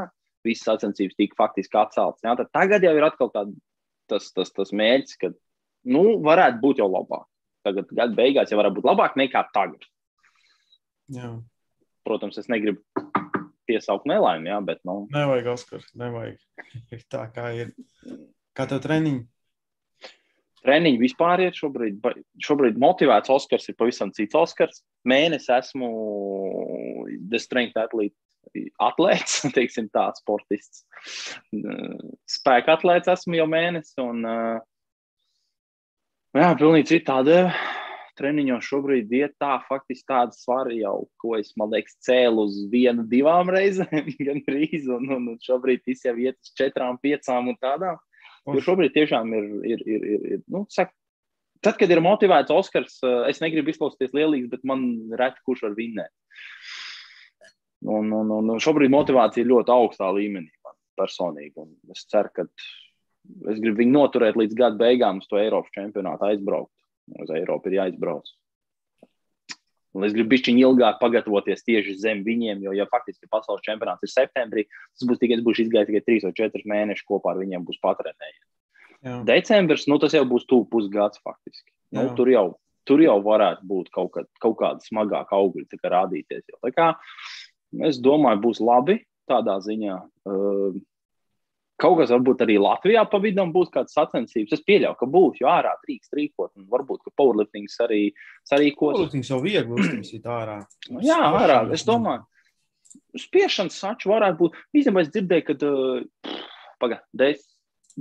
[0.46, 2.48] visas sacensības tika faktiski atceltas.
[2.54, 3.44] Tagad jau ir atkal tā,
[4.10, 5.32] tas, tas, tas mērķis, ka,
[5.92, 7.26] nu, varētu būt jau labāk.
[7.66, 9.86] Tagad gada beigās jau varētu būt labāk nekā tagad.
[11.12, 11.34] Jā.
[12.06, 12.82] Protams, es negribu
[13.66, 15.04] piesaukt nelaimi, jā, bet, nu.
[15.14, 16.38] Nevajag, Oskar, nevajag.
[17.14, 17.72] tā kā ir.
[18.56, 19.24] Kā tev treniņi?
[20.66, 22.00] treniņi vispār ir šobrīd,
[22.42, 24.82] šobrīd motivēts Oskars, ir pavisam cits Oskars.
[25.06, 25.90] Mēnesis esmu
[27.30, 28.16] The Strength Athlete.
[28.82, 30.84] Atlēts, teiksim, tāds sportists.
[32.36, 33.96] Spēka atlēts esmu jau mēnesi.
[34.02, 34.22] Un,
[36.36, 37.42] jā, pilnīgi citādi.
[38.16, 43.04] Treniņos šobrīd ir tā, faktiski tāda svara jau, ko es, man liekas, cēlu uz vienu,
[43.10, 47.58] divām reizēm, gan drīz, un, un, un šobrīd tas jau iet uz četrām, piecām un
[47.60, 48.00] tādām.
[48.46, 50.94] Jo šobrīd tiešām ir, ir, ir, ir, ir nu, saka,
[51.60, 54.86] tad, kad ir motivēts Oskars, es negribu izklausīties lielīgs, bet man
[55.18, 56.14] reti kurš var vinnēt.
[57.86, 61.54] Un, un, un šobrīd motivācija ir ļoti augstā līmenī man personīgi.
[61.62, 62.46] Un es ceru, ka
[63.52, 66.72] es gribu viņu noturēt līdz gada beigām uz to Eiropas čempionātu aizbraukt.
[67.22, 68.32] Uz Eiropu ir jāizbrauc.
[69.96, 74.12] Un es gribu bišķiņ ilgāk pagatavoties tieši zem viņiem, jo, ja faktiski pasaules čempionāts ir
[74.12, 77.80] septembrī, tas būs tikai, būšu izgājis tikai 3 vai 4 mēneši kopā ar viņiem būs
[77.84, 78.44] patrenējies.
[79.24, 81.70] Decembris, nu tas jau būs tuvu pusgads faktiski.
[81.94, 82.46] Nu, tur, jau,
[82.88, 86.44] tur jau varētu būt kaut, kad, kaut kāda smagāka augļa rādīties.
[86.50, 86.58] Jau.
[86.66, 86.88] Tā kā
[87.86, 89.00] es domāju, būs labi
[89.30, 89.96] tādā ziņā.
[90.28, 90.76] Uh,
[91.76, 94.54] Kaut kas varbūt arī Latvijā pa vidam būs kāds sacensības.
[94.56, 96.54] Es pieļauju, ka būs, jo ārā drīkst rīkot.
[96.56, 97.98] Un varbūt, ka powerliftings arī
[98.48, 98.94] sarīkos.
[98.94, 100.54] Powerliftings jau viegli uztaisīt ārā.
[101.04, 101.58] Jā, ārā.
[101.76, 102.24] Es domāju,
[103.20, 104.56] spiešanas saču varētu būt.
[104.72, 106.32] Īstenībā es dzirdēju, ka
[106.80, 107.44] pagaidām,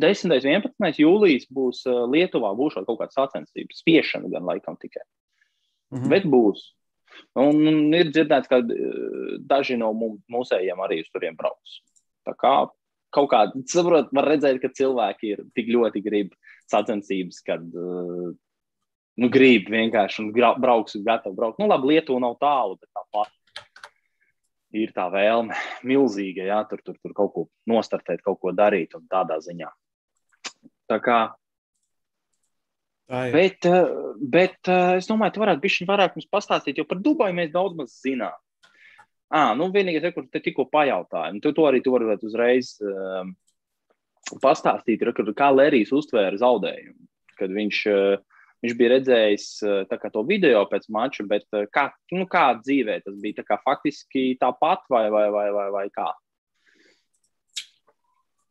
[0.06, 0.32] 10.
[0.32, 1.04] un 11.
[1.04, 5.04] jūlijas būs Lietuvā, būs kaut kāda sacensība, spiešana gan laikam tikai.
[5.92, 6.10] Mm -hmm.
[6.16, 6.64] Bet būs.
[7.40, 8.62] Un, un ir dzirdēts, ka
[9.50, 11.80] daži no mūsējiem arī uz turiem brauks.
[12.26, 12.56] Tā kā
[13.16, 16.34] kaut kā, saprot, var redzēt, ka cilvēki ir tik ļoti grib
[16.72, 18.34] sacensības, kad uh,
[19.22, 21.62] nu, grib vienkārši un brauks un gatavi braukt.
[21.62, 23.32] Nu, labi, Lietuva nav tālu, bet tāpat
[24.76, 25.56] ir tā vēlme
[25.88, 29.72] milzīga, jā, tur, tur, tur kaut ko nostartēt, kaut ko darīt un tādā ziņā.
[30.92, 31.20] Tā kā.
[33.06, 33.36] Tā ir.
[33.36, 33.68] bet,
[34.34, 37.98] bet es domāju, tu varētu bišķiņ vairāk mums pastāstīt, jo par Dubaju mēs daudz maz
[38.02, 38.34] zinām.
[39.30, 43.34] À, nu, vienīgais, kur te tikko pajautāju, un tu to arī tu varētu uzreiz um,
[44.42, 46.98] pastāstīt, ir, kā Lērijs uztvēra zaudējumu,
[47.38, 48.24] kad viņš uh,
[48.66, 49.48] Viņš bija redzējis
[50.10, 51.44] to video pēc mača, bet
[51.76, 56.08] kā, nu, kā dzīvē tas bija kā, faktiski tāpat vai, vai, vai, vai, vai kā?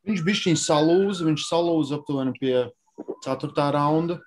[0.07, 2.55] Viņš bija šķiņš salūza, viņš salūza aptuveni pie
[3.25, 3.51] 4.
[3.75, 4.21] raunda.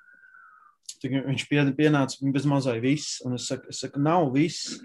[0.99, 4.79] Viņš pienāca bez mazai viss, un es saku, es saku nav viss.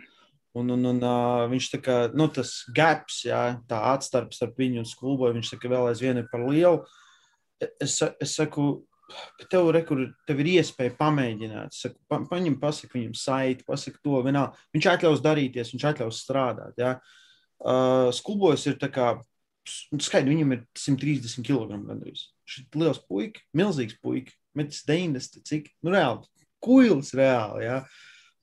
[0.53, 4.83] Un, un, un uh, viņš tā kā, nu, tas gaps, jā, tā atstarpe starp viņu
[4.83, 6.83] un skulboju, viņš saka, vēl aizvien ir par lielu.
[7.81, 8.67] Es, es saku,
[9.49, 11.73] tev, re, kur, tev ir iespēja pamēģināt.
[11.73, 14.61] Saku, pa, paņem, pasaki viņam saiti, pasaki to vienalga.
[14.77, 16.77] Viņš atļaus darīties, viņš atļaus strādāt.
[16.77, 16.93] Ja?
[17.57, 19.09] Uh, Skubos ir tā kā,
[19.65, 22.27] skaidrs, viņam ir 130 kg gandrīz.
[22.45, 26.27] Šis liels puika, milzīgs puika, metis 90, cik, nu reāli,
[26.63, 27.83] kuils reāli, ja?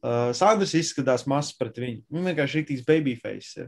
[0.01, 2.07] Uh, Sandrs izskatās mazs pret viņu.
[2.09, 3.51] Viņš vienkārši ir rīktīgs babyface.
[3.61, 3.67] Ja?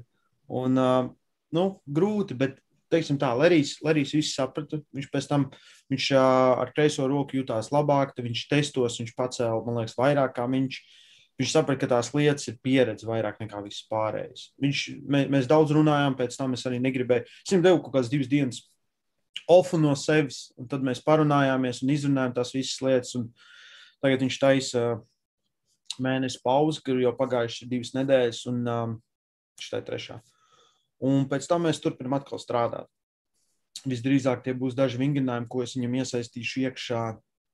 [0.63, 1.11] Un, uh,
[1.53, 2.57] nu, grūti, bet
[2.93, 4.81] teiksim tā, Lerijs, Lerijs visu saprata.
[4.97, 5.47] Viņš pēc tam
[5.93, 10.37] viņš, uh, ar kreiso roku jutās labāk, tad viņš testos, viņš pacēla, man liekas, vairāk
[10.39, 10.83] kā viņš.
[11.41, 14.51] Viņš saprata, ka tās lietas ir pieredze vairāk nekā viss pārējais.
[14.63, 17.25] Viņš, mē, mēs daudz runājām, pēc tam es arī negribēju.
[17.25, 18.61] Es viņam devu kaut kādas divas dienas
[19.51, 23.17] ofu no sevis, un tad mēs parunājāmies un izrunājām tās visas lietas.
[24.03, 24.85] Tagad viņš taisa
[26.03, 28.97] mēnesi pauzi, kur jau pagājušas divas nedēļas, un um,
[29.61, 30.19] šī ir trešā.
[31.03, 32.89] Un pēc tam mēs turpinām atkal strādāt.
[33.89, 37.03] Visdrīzāk tie būs daži vingrinājumi, ko es viņam iesaistīšu iekšā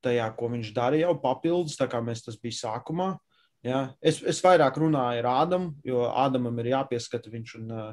[0.05, 3.15] tajā, ko viņš darīja jau papildus, tā kā mēs tas bija sākumā.
[3.65, 3.89] Ja?
[4.05, 7.89] Es, es vairāk runāju ar Ādamu, jo Ādamam ir jāpieskata viņš un uh,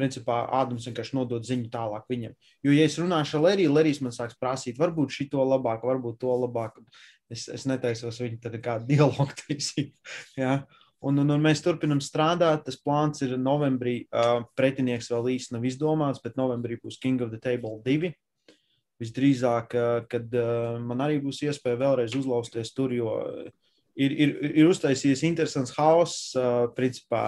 [0.00, 2.34] principā Ādams vienkārši nodod ziņu tālāk viņam.
[2.64, 6.32] Jo, ja es runāšu ar Leriju, Lerijs man sāks prasīt, varbūt šito labāk, varbūt to
[6.46, 6.80] labāk.
[7.30, 9.92] Es, es netaisos viņu tad kādu dialogu taisīt.
[10.40, 10.62] Ja?
[11.00, 12.66] Un, un, un mēs turpinām strādāt.
[12.66, 14.02] Tas plāns ir novembrī.
[14.12, 18.12] Uh, pretinieks vēl īsti nav izdomāts, bet novembrī būs King of the Table 2.
[19.00, 23.14] Visdrīzāk, uh, kad uh, man arī būs iespēja vēlreiz uzlausties tur, jo
[23.98, 26.30] ir, ir, ir uztaisījies interesants hauss.
[26.38, 27.24] Uh, principā,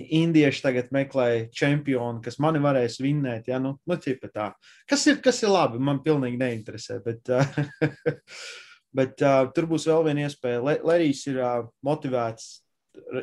[0.00, 3.50] indieši tagad meklē čempionu, kas mani varēs vinnēt.
[3.50, 3.60] Ja?
[3.62, 4.50] Nu, nu, tā.
[4.88, 7.00] Kas, ir, kas ir labi, man pilnīgi neinteresē.
[7.04, 8.24] Bet, uh,
[8.98, 10.64] bet uh, tur būs vēl viena iespēja.
[10.86, 12.58] Lerijs ir uh, motivēts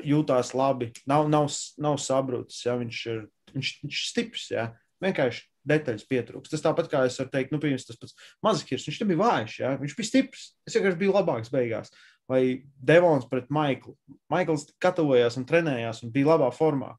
[0.08, 1.51] jūtās labi, nav, nav,
[1.82, 2.65] nav sabrūcis.
[2.67, 2.77] Ja?
[2.80, 3.23] Viņš, ir,
[3.56, 4.49] viņš, viņš ir stiprs.
[4.53, 4.71] Ja?
[5.03, 6.53] Vienkārši detaļas pietrūkst.
[6.53, 8.88] Tas tāpat kā es varu teikt, nu, piemēram, tas pats Mazikirs.
[8.88, 9.73] Viņš nebija vājš, ja?
[9.82, 10.45] viņš bija stiprs.
[10.67, 11.91] Es vienkārši biju labāks beigās.
[12.27, 12.41] Vai
[12.83, 13.93] Devons pret Maiklu.
[14.31, 16.91] Maikls gatavojās un trenējās un bija labā formā.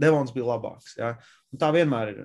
[0.00, 0.94] Devons bija labāks.
[0.98, 1.16] Ja?
[1.50, 2.20] Un tā vienmēr ir.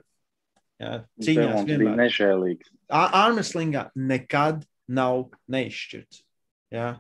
[0.81, 0.91] Ja?
[1.25, 1.81] Cīņās vienmēr.
[1.81, 2.69] bija nežēlīgs.
[2.93, 6.21] Armslingā nekad nav neizšķirts.
[6.75, 6.93] Ja?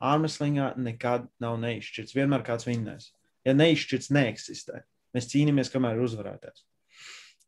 [0.00, 2.16] ārmeslīgā nekad nav neizšķirts.
[2.16, 3.10] Vienmēr kāds vinnēs.
[3.46, 4.82] Ja neizšķirts, neeksistē.
[5.16, 6.64] Mēs cīnāmies, kamēr ir uzvarētājs.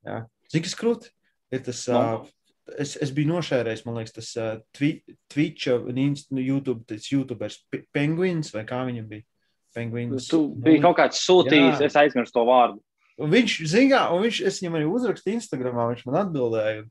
[0.07, 0.23] Ja?
[0.53, 1.13] Cik skrūti
[1.53, 1.85] ir tas?
[1.93, 2.03] No.
[2.03, 2.33] Uh,
[2.79, 4.95] es, es biju nošērējis, man liekas, tas uh, twi
[5.33, 7.61] Twitch un nu, YouTube, tas YouTubers
[7.95, 9.27] Penguins vai kā viņam bija.
[9.73, 10.27] Penguins.
[10.29, 11.87] Tu biji kaut kāds sūtījis, jā.
[11.89, 12.83] es aizmirsu to vārdu.
[13.23, 16.83] Un viņš, zina, un viņš, es viņam arī uzrakstīju Instagramā, viņš man atbildēja.
[16.83, 16.91] Un,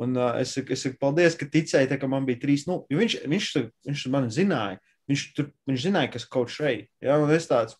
[0.00, 2.64] un uh, es saku, es saku, paldies, ka ticēji, tā, ka man bija trīs.
[2.68, 3.50] Nu, viņš, viņš,
[3.88, 4.80] viņš, man zināja,
[5.10, 6.88] Viņš, tur, viņš zināja, kas kaut šeit.
[7.02, 7.18] Ja?
[7.50, 7.76] Tāds,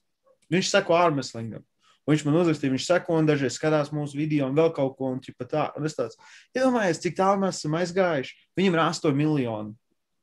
[0.53, 1.65] viņš seko ārmeslingam.
[2.03, 5.12] Un viņš man uzrakstīja, viņš seko un dažreiz skatās mūsu video un vēl kaut ko.
[5.15, 6.19] Un, tā, un es tāds,
[6.57, 8.35] iedomājieties, cik tālu mēs esam aizgājuši.
[8.59, 9.77] Viņam ir 8 miljoni.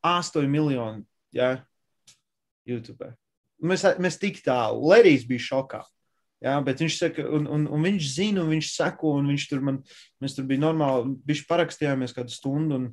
[0.03, 1.05] 8 miljoni.
[1.35, 1.53] Ja?
[2.67, 3.13] YouTube.
[3.63, 4.91] Mēs, mēs tik tālu.
[4.91, 5.81] Lerijs bija šokā.
[6.39, 9.63] Jā, bet viņš saka, un, un, un viņš zina, un viņš seko, un viņš tur
[9.65, 9.81] man,
[10.23, 12.85] mēs tur bija normāli, viņš parakstījāmies kādu stundu, un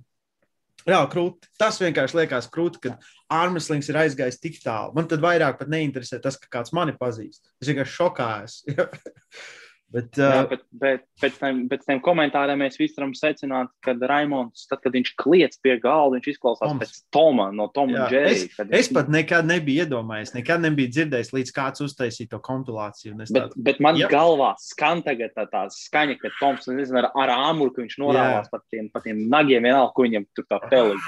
[0.87, 1.51] Jā, krūti.
[1.59, 4.94] Tas vienkārši liekas krūti, kad ārmeslings ir aizgājis tik tālu.
[4.94, 7.42] Man tad vairāk pat neinteresē tas, ka kāds mani pazīst.
[7.59, 8.61] Es vienkārši šokājos.
[9.87, 13.94] Bet, uh, Jā, bet, bet pēc, tam, pēc tiem komentāriem mēs visi varam secināt, ka
[14.11, 16.83] Raimons, tad, kad viņš kliedz pie galda, viņš izklausās Toms.
[16.83, 18.49] pēc Toma no Toma un Džerija.
[18.51, 23.14] Es, es pat nekad nebiju iedomājies, nekad nebiju dzirdējis, līdz kāds uztaisīja to kompilāciju.
[23.22, 23.62] Bet, tādu...
[23.70, 24.11] bet man jā.
[24.11, 28.51] galvā skan tagad tā, tā skaņa, ka Toms nezinu, ar, ar āmuru, ka viņš norāvās
[28.51, 30.99] par tiem, par tiem nagiem, vienalga, ko viņam tur tā peli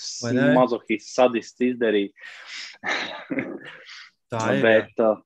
[0.58, 2.14] mazohists sadists izdarīja.
[4.30, 4.62] tā ir.
[4.62, 5.16] bet, jā.
[5.18, 5.24] Uh,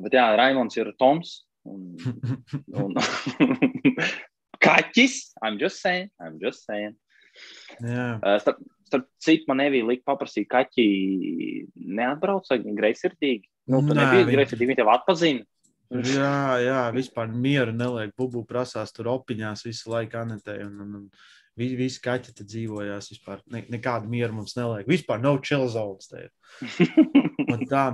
[0.00, 1.42] bet jā, Raimons ir Toms.
[1.66, 1.96] Un,
[2.84, 2.94] un
[4.66, 6.96] kaķis, I'm just saying, I'm just saying.
[7.82, 8.16] Yeah.
[8.22, 10.86] Uh, starp, starp citu, man nebija likt paprasīt, kaķi
[11.74, 12.48] neatbrauc
[12.78, 13.44] greizsirdīgi.
[13.66, 14.38] Nu, tu Nē, nebija viņi...
[14.38, 15.46] greizsirdīgi, viņi tev atpazina.
[15.86, 18.10] Jā, jā, vispār mieru neliek.
[18.18, 20.58] Bubu prasās tur opiņās visu laiku anetē.
[20.66, 23.12] Un, un, un visi, visi kaķi te dzīvojās.
[23.14, 24.88] Vispār ne, nekādu mieru mums neliek.
[24.90, 26.10] Vispār nav no chill zones.
[27.70, 27.84] tā.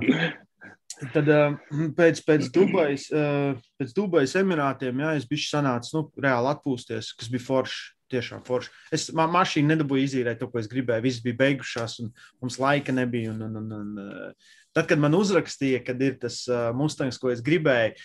[1.13, 1.55] Tad uh,
[1.97, 7.31] pēc, pēc, Dubajas, uh, pēc Dubajas Emirātiem, jā, es biju sanācis, nu, reāli atpūsties, kas
[7.33, 7.91] bija forši.
[8.13, 8.69] Tiešām forši.
[8.93, 11.01] Es ma mašīnu nedabūju izīrēt to, ko es gribēju.
[11.01, 12.11] Viss bija beigušās, un
[12.43, 13.31] mums laika nebija.
[13.31, 17.31] Un, un, un, un, uh, tad, kad man uzrakstīja, kad ir tas uh, Mustangs, ko
[17.33, 17.95] es gribēju,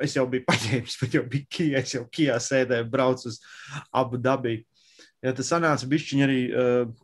[0.00, 1.82] es jau biju paņēmis, bet jau bija Kijā.
[1.84, 3.40] Es jau Kijā sēdēju, braucu uz
[3.92, 4.64] Abu Dabiju.
[5.20, 6.38] Ja tas sanāca bišķiņi arī,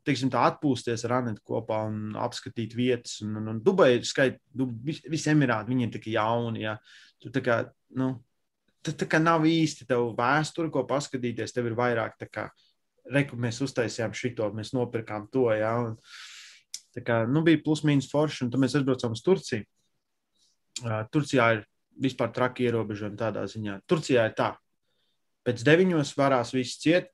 [0.08, 3.18] teiksim, tā atpūsties ar Anetu kopā un apskatīt vietas.
[3.26, 6.78] Un, un, un Dubai ir skait, du, visi emirāti, viņi ir tik jauni, ja.
[7.20, 7.58] Tu tā kā,
[8.00, 8.14] nu,
[8.80, 12.46] tā, tā kā nav īsti tev vēsture, ko paskatīties, tev ir vairāk tā kā,
[13.12, 15.74] reku, mēs uztaisījām šito, mēs nopirkām to, ja.
[15.84, 15.98] Un,
[16.96, 19.66] tā kā, nu, bija plus mīnus forši, un tad mēs aizbraucām uz Turciju.
[20.86, 21.66] Uh, Turcijā ir
[22.00, 23.78] vispār traki ierobežojumi tādā ziņā.
[23.88, 24.50] Turcijā ir tā,
[25.44, 27.12] pēc deviņos varās viss ciet,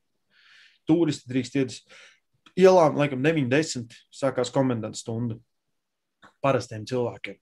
[0.89, 1.79] turisti drīkst iet uz
[2.59, 5.39] ielām, laikam, 9-10 sākās komendanta stunda
[6.43, 7.39] parastiem cilvēkiem.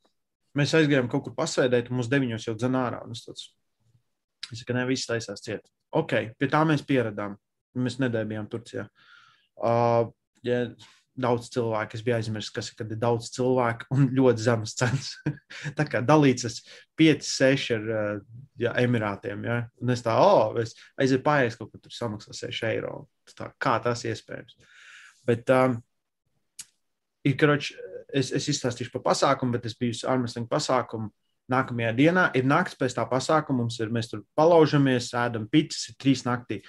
[0.60, 3.04] Mēs aizgājām kaut kur pasēdēt, un mums deviņos jau dzēna ārā.
[3.12, 5.64] Es teicu, ka ne viss taisās ciet.
[5.96, 7.38] Ok, pie tā mēs pieradām.
[7.80, 8.84] Mēs nedēļām Turcijā.
[9.56, 10.10] Uh,
[10.44, 10.66] ja
[11.20, 11.98] daudz cilvēku.
[11.98, 15.12] Es biju aizmirsis, kas ir, kad ir daudz cilvēku un ļoti zemas cenas.
[15.78, 16.62] tā kā dalīts
[17.00, 17.88] 5, 6 ar
[18.62, 19.46] ja, Emirātiem.
[19.48, 19.60] Ja?
[19.82, 22.96] Un es tā, oh, es aizēju pārējais kaut kur tur samaksā 6 eiro.
[23.38, 24.58] Tā, kā tas iespējams?
[25.28, 25.78] Bet um,
[27.28, 27.74] ir, karoč,
[28.14, 31.12] es, es izstāstīšu par pasākumu, bet es biju Armstrong pasākumu.
[31.52, 33.66] Nākamajā dienā ir naktis pēc tā pasākuma.
[33.66, 36.62] Mums ir, mēs tur palaužamies, ēdam pitas, ir trīs naktī.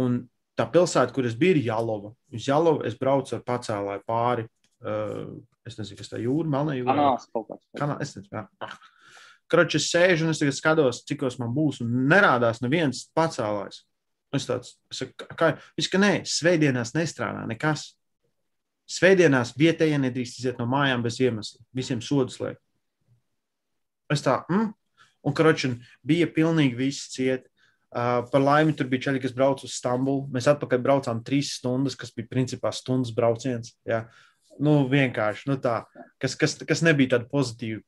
[0.00, 0.24] Un
[0.58, 2.12] tā pilsēta, kur es biju, ir Jālova.
[2.34, 4.46] Uz Jālovu es braucu ar pacēlāju pāri.
[4.84, 6.92] Uh, es nezinu, kas tā jūra, melnā jūra.
[6.92, 7.64] Kanāls kaut kāds.
[7.78, 8.68] Kanā, es nezinu, jā.
[9.52, 13.82] Kroči, es sēžu un es tagad skatos, cikos man būs, un nerādās neviens pacēlājs.
[14.34, 17.92] Es tāds, es saku, kā, viņš ka nē, svētdienās nestrādā nekas.
[18.90, 21.62] Svētdienās vietējie nedrīkst iziet no mājām bez iemesla.
[21.76, 22.58] Visiem sodus liek.
[24.12, 24.72] Es tā, mm?
[25.24, 25.70] un kroči,
[26.04, 27.48] bija pilnīgi viss ciet.
[27.94, 30.24] Uh, par laimi tur bija ceļi, kas brauca uz Stambulu.
[30.34, 33.76] Mēs atpakaļ braucām trīs stundas, kas bija principā stundas brauciens.
[33.86, 34.00] Ja?
[34.58, 35.76] Nu, vienkārši nu, tā,
[36.18, 37.78] kas, kas, kas nebija tāda pozitīva,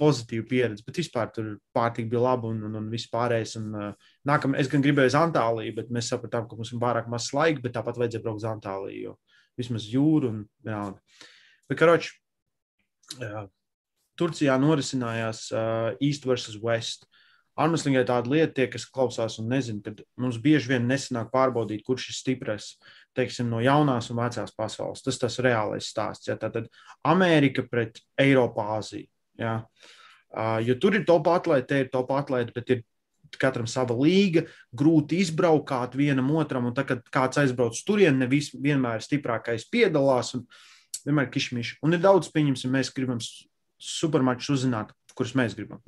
[0.00, 3.52] pozitīva pieredze, bet vispār tur pārtika bija laba un, un, un viss pārējais.
[3.60, 7.12] Un, uh, nākam, es gan gribēju uz Antāliju, bet mēs sapratām, ka mums ir pārāk
[7.12, 9.12] maz laika, bet tāpat vajadzēja braukt uz Antāliju,
[9.60, 11.20] vismaz jūra un vienalga.
[11.68, 12.16] Bet, karoči,
[13.20, 13.44] uh,
[14.16, 17.04] Turcijā norisinājās uh, East versus West.
[17.04, 17.15] Uh,
[17.56, 22.10] Armstrongai tāda lieta, tie, kas klausās un nezina, kad mums bieži vien nesanāk pārbaudīt, kurš
[22.10, 22.74] ir stiprs
[23.16, 25.04] teiksim, no jaunās un vecās pasaules.
[25.04, 26.28] Tas tas reālais stāsts.
[26.28, 26.36] Ja?
[26.40, 26.68] Tātad
[27.06, 29.08] Amerika pret Eiropu, Āziju.
[29.40, 29.62] Ja?
[30.36, 32.84] Uh, jo tur ir top atlēti, te ir top atlēti, bet ir
[33.40, 34.44] katram sava līga,
[34.76, 40.44] grūti izbraukāt vienam otram, un tad, kad kāds aizbrauc turien, nevis vienmēr stiprākais piedalās, un
[41.06, 41.80] vienmēr kišmiši.
[41.86, 43.20] Un ir daudz, pieņemsim, mēs gribam
[43.82, 45.82] supermačus uzzināt, kurus mēs gribam.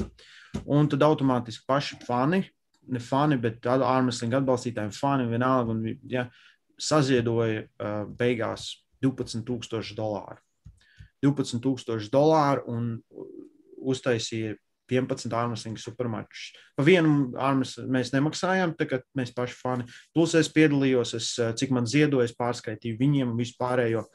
[0.64, 2.42] Un tad automātiski paši fani,
[2.88, 6.28] ne fani, bet ārmeslinga atbalstītājiem, fani vienalga, un, ja,
[6.78, 8.70] saziedoja uh, beigās
[9.04, 10.40] 12,000 dolāru.
[11.24, 12.90] 12,000 dolāru un
[13.78, 14.54] uztaisīja
[14.88, 16.52] 11 ārmeslinga supermačus.
[16.76, 19.86] Pa vienu ārmes mēs nemaksājām, tagad mēs paši fani.
[20.16, 24.06] Plus es piedalījos, es, cik man ziedoja, es pārskaitīju viņiem vispārējo.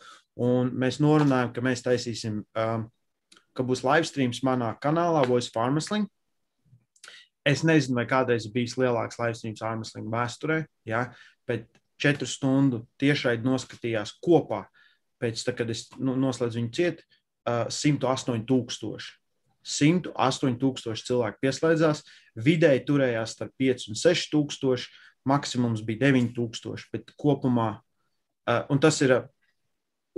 [0.42, 2.88] Un mēs norunājām, ka mēs taisīsim, um,
[3.54, 6.10] ka būs live streams manā kanālā Voice of Armsling.
[7.48, 11.10] Es nezinu, vai kādreiz bijis lielāks laivsnības ārmeslīņu vēsturē, ja,
[11.48, 11.68] bet
[12.00, 14.64] četru stundu tiešai noskatījās kopā.
[15.22, 17.04] Pēc tam, kad es nu, noslēdzu viņu ciet,
[17.48, 19.14] uh, 108 tūkstoši.
[19.64, 22.04] 108 tūkstoši cilvēku pieslēdzās,
[22.44, 24.90] vidēji turējās starp 5 un 6 tūkstoši,
[25.28, 29.16] maksimums bija 9 tūkstoši, bet kopumā, uh, un tas ir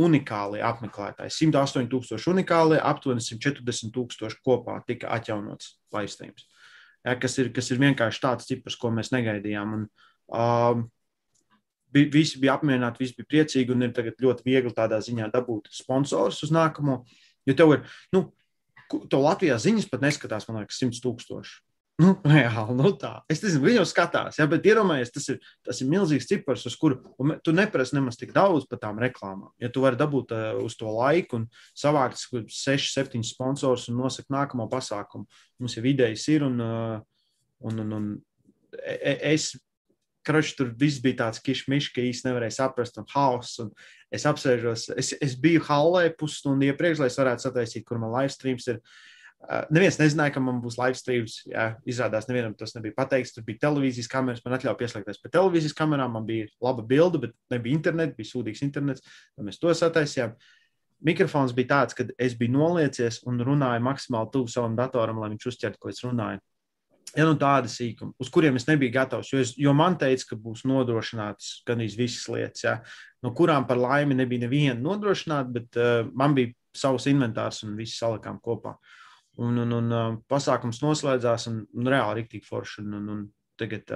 [0.01, 1.33] unikāli apmeklētāji.
[1.33, 6.49] 108 tūkstoši unikāli, aptuveni 140 tūkstoši kopā tika atjaunots laivstības.
[7.05, 9.79] Ja, kas, ir, kas ir vienkārši tāds cipars, ko mēs negaidījām.
[9.79, 9.87] Un,
[10.33, 10.85] um,
[11.95, 16.49] Visi bija apmierināti, visi bija priecīgi, un ir ļoti viegli tādā ziņā dabūt sponsorus uz
[16.51, 16.97] nākamo.
[17.47, 18.25] Jo tev ir, nu,
[18.91, 21.61] to Latvijā ziņas pat neskatās, man liekas, 100 tūkstoši.
[22.01, 23.11] Nu, reāli, nu tā.
[23.31, 26.75] Es nezinu, viņi jau skatās, ja, bet iedomājieties, tas ir, tas ir milzīgs cipars, uz
[26.79, 26.99] kuru
[27.45, 29.53] tu neprasi nemaz tik daudz par tām reklāmām.
[29.63, 31.45] Ja tu vari dabūt uh, uz to laiku un
[31.77, 35.27] savākt 6, 7 sponsors un nosakt nākamo pasākumu,
[35.61, 36.97] mums jau idejas ir un, uh,
[37.63, 38.11] un, un, un
[38.81, 39.53] e, e, es.
[40.25, 43.59] Kroči, tur viss bija tāds kišmišs, ka īsti nevarēja saprast, un hauss.
[44.09, 48.33] Es apsēžos, es, es biju hallē pusstundu iepriekš, lai es varētu sataisīt, kur man live
[48.33, 48.79] streams ir.
[48.81, 49.14] Uh,
[49.73, 51.37] neviens nezināja, ka man būs live streams.
[51.49, 53.33] Jā, izrādās, nevienam tas nebija pateikts.
[53.35, 56.15] Tur bija televīzijas kameras, man atļāva pieslēgties pie televīzijas kamerām.
[56.15, 59.05] Man bija laba bilde, bet nebija internets, bija sūdīgs internets.
[59.41, 60.33] Mēs to sataisījām.
[61.05, 65.47] Mikrofons bija tāds, ka es biju noliecies un runāju maksimāli tuvu savam datoram, lai viņš
[65.51, 66.41] uztvertu, ko es runāju.
[67.15, 70.39] Ja nu tāda sīkuma, uz kuriem es nebiju gatavs, jo, es, jo man teica, ka
[70.41, 72.73] būs nodrošināts gandrīz visas lietas, ja,
[73.23, 78.01] no kurām par laimi nebija neviena nodrošināta, bet uh, man bija savs inventārs un viss
[78.01, 78.73] salikām kopā.
[78.73, 79.04] Uh,
[79.41, 82.85] Un, un, un pasākums noslēdzās, un, un reāli rīktīgi forši.
[82.85, 83.23] Un, un, un
[83.59, 83.91] tagad,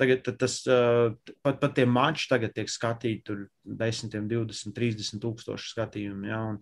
[0.00, 6.30] tagad tas pat, pat tie mači tagad tiek skatīti tur 10, 20, 30 tūkstoši skatījumu.
[6.30, 6.58] Ja, un,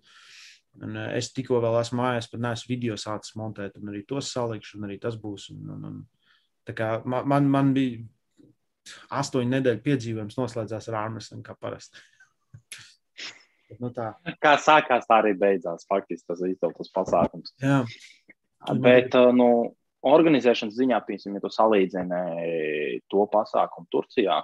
[0.84, 4.78] un es tikko vēl esmu mājās, pat neesmu video sācis montēt, un arī tos salikšu,
[4.78, 5.48] un arī tas būs.
[5.54, 8.04] Un, un, un, kā man, man bija
[9.16, 12.04] astoņu nedēļu piedzīvojums noslēdzās ar ārmeslim kā parasti.
[13.82, 14.12] Nu, tā.
[14.42, 15.86] Kā sākās, tā arī beidzās.
[15.90, 17.54] Faktiski tas ir izdevies pasākums.
[17.62, 17.82] Jā.
[18.80, 19.48] Bet uh, nu,
[20.04, 22.20] organizēšanas ziņā, piemēram, ja tu salīdzini
[23.12, 24.40] to pasākumu Turcijā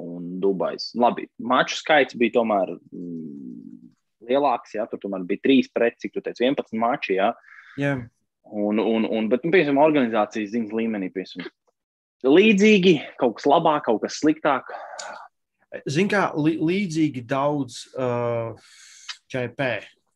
[0.00, 0.90] un Dubais.
[0.98, 3.90] Labi, maču skaits bija tomēr mm,
[4.28, 4.76] lielāks.
[4.76, 7.16] Jā, tur tomēr bija trīs pret, cik tu teici, 11 mači.
[7.18, 7.32] Jā.
[7.80, 7.96] Jā.
[8.52, 11.52] Un, un, un, bet, nu, piemēram, organizācijas ziņas līmenī, piemēram,
[12.26, 14.68] līdzīgi, kaut kas labāk, kaut kas sliktāk.
[15.88, 18.52] Ziniet, kā līdzīgi daudz uh,
[19.32, 19.68] ČP,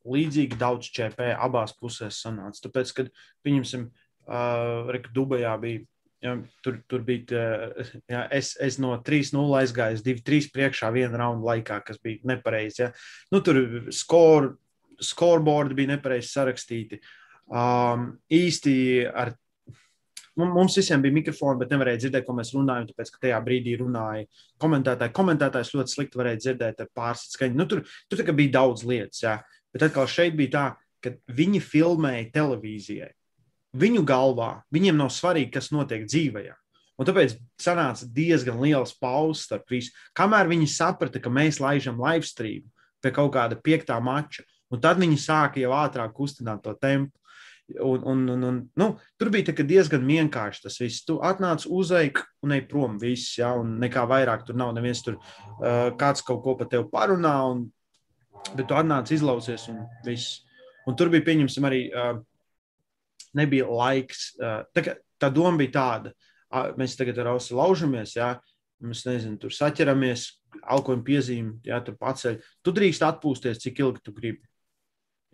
[0.07, 2.67] līdzīgi daudz ČP abās pusēs sanāca.
[2.67, 3.13] Tāpēc, kad
[3.47, 3.87] pieņemsim,
[4.29, 5.87] uh, Reka Dubajā bija.
[6.25, 6.33] Ja,
[6.65, 7.47] tur, tur bija.
[8.11, 12.87] Ja, es, es no 3-0 aizgāju, 2-3 priekšā vienā raunda laikā, kas bija nepareizi.
[12.87, 12.89] Ja.
[13.33, 13.61] Nu, tur
[13.95, 14.55] skor,
[15.03, 17.01] scoreboard bija nepareizi sarakstīti.
[17.47, 18.75] Um, īsti
[19.13, 19.37] ar
[20.41, 22.89] mums visiem bija mikrofoni, bet nevarēja dzirdēt, ko mēs runājam.
[22.91, 24.27] Tāpēc, ka tajā brīdī runāja
[24.63, 25.15] komentētāji.
[25.17, 27.59] Komentētājs ļoti slikti varēja dzirdēt ar pārsvaru skaņu.
[27.59, 29.39] Nu, tur tur bija daudz lietas, jā.
[29.73, 30.67] bet atkal šeit bija tā,
[31.05, 33.11] ka viņi filmēja televīzijai.
[33.77, 36.47] Viņu galvā viņiem nav svarīgi, kas notiek dzīvē.
[36.97, 39.93] Un tāpēc sanāca diezgan liels pauzes starp visu.
[40.17, 42.65] Kamēr viņi saprata, ka mēs laižam live stream
[43.05, 47.13] pie kaut kāda piektā mača, un tad viņi sāka jau ātrāk kustināt to tempu.
[47.83, 48.87] Un, un, un, un, nu,
[49.19, 51.03] tur bija diezgan vienkārši tas viss.
[51.03, 52.95] Tu atnāc uzveik un ej prom.
[53.03, 54.71] Viss, ja, un nekā vairāk tur nav.
[54.77, 57.67] Neviens tur uh, kāds kaut ko par tevi parunā, un,
[58.55, 60.45] bet tu atnāc izlausies un viss.
[60.87, 61.83] Un tur bija pieņemsim arī.
[61.91, 62.23] Uh,
[63.37, 64.31] nebija laiks.
[64.41, 66.13] Uh, tā, tā doma bija tāda,
[66.53, 68.35] uh, mēs tagad ar ausu laužamies, ja,
[68.85, 70.29] mēs nezinu, tur saķeramies,
[70.63, 72.39] alkohola piezīme, ja tur paceļ.
[72.65, 74.45] Tu drīkst atpūsties, cik ilgi tu gribi.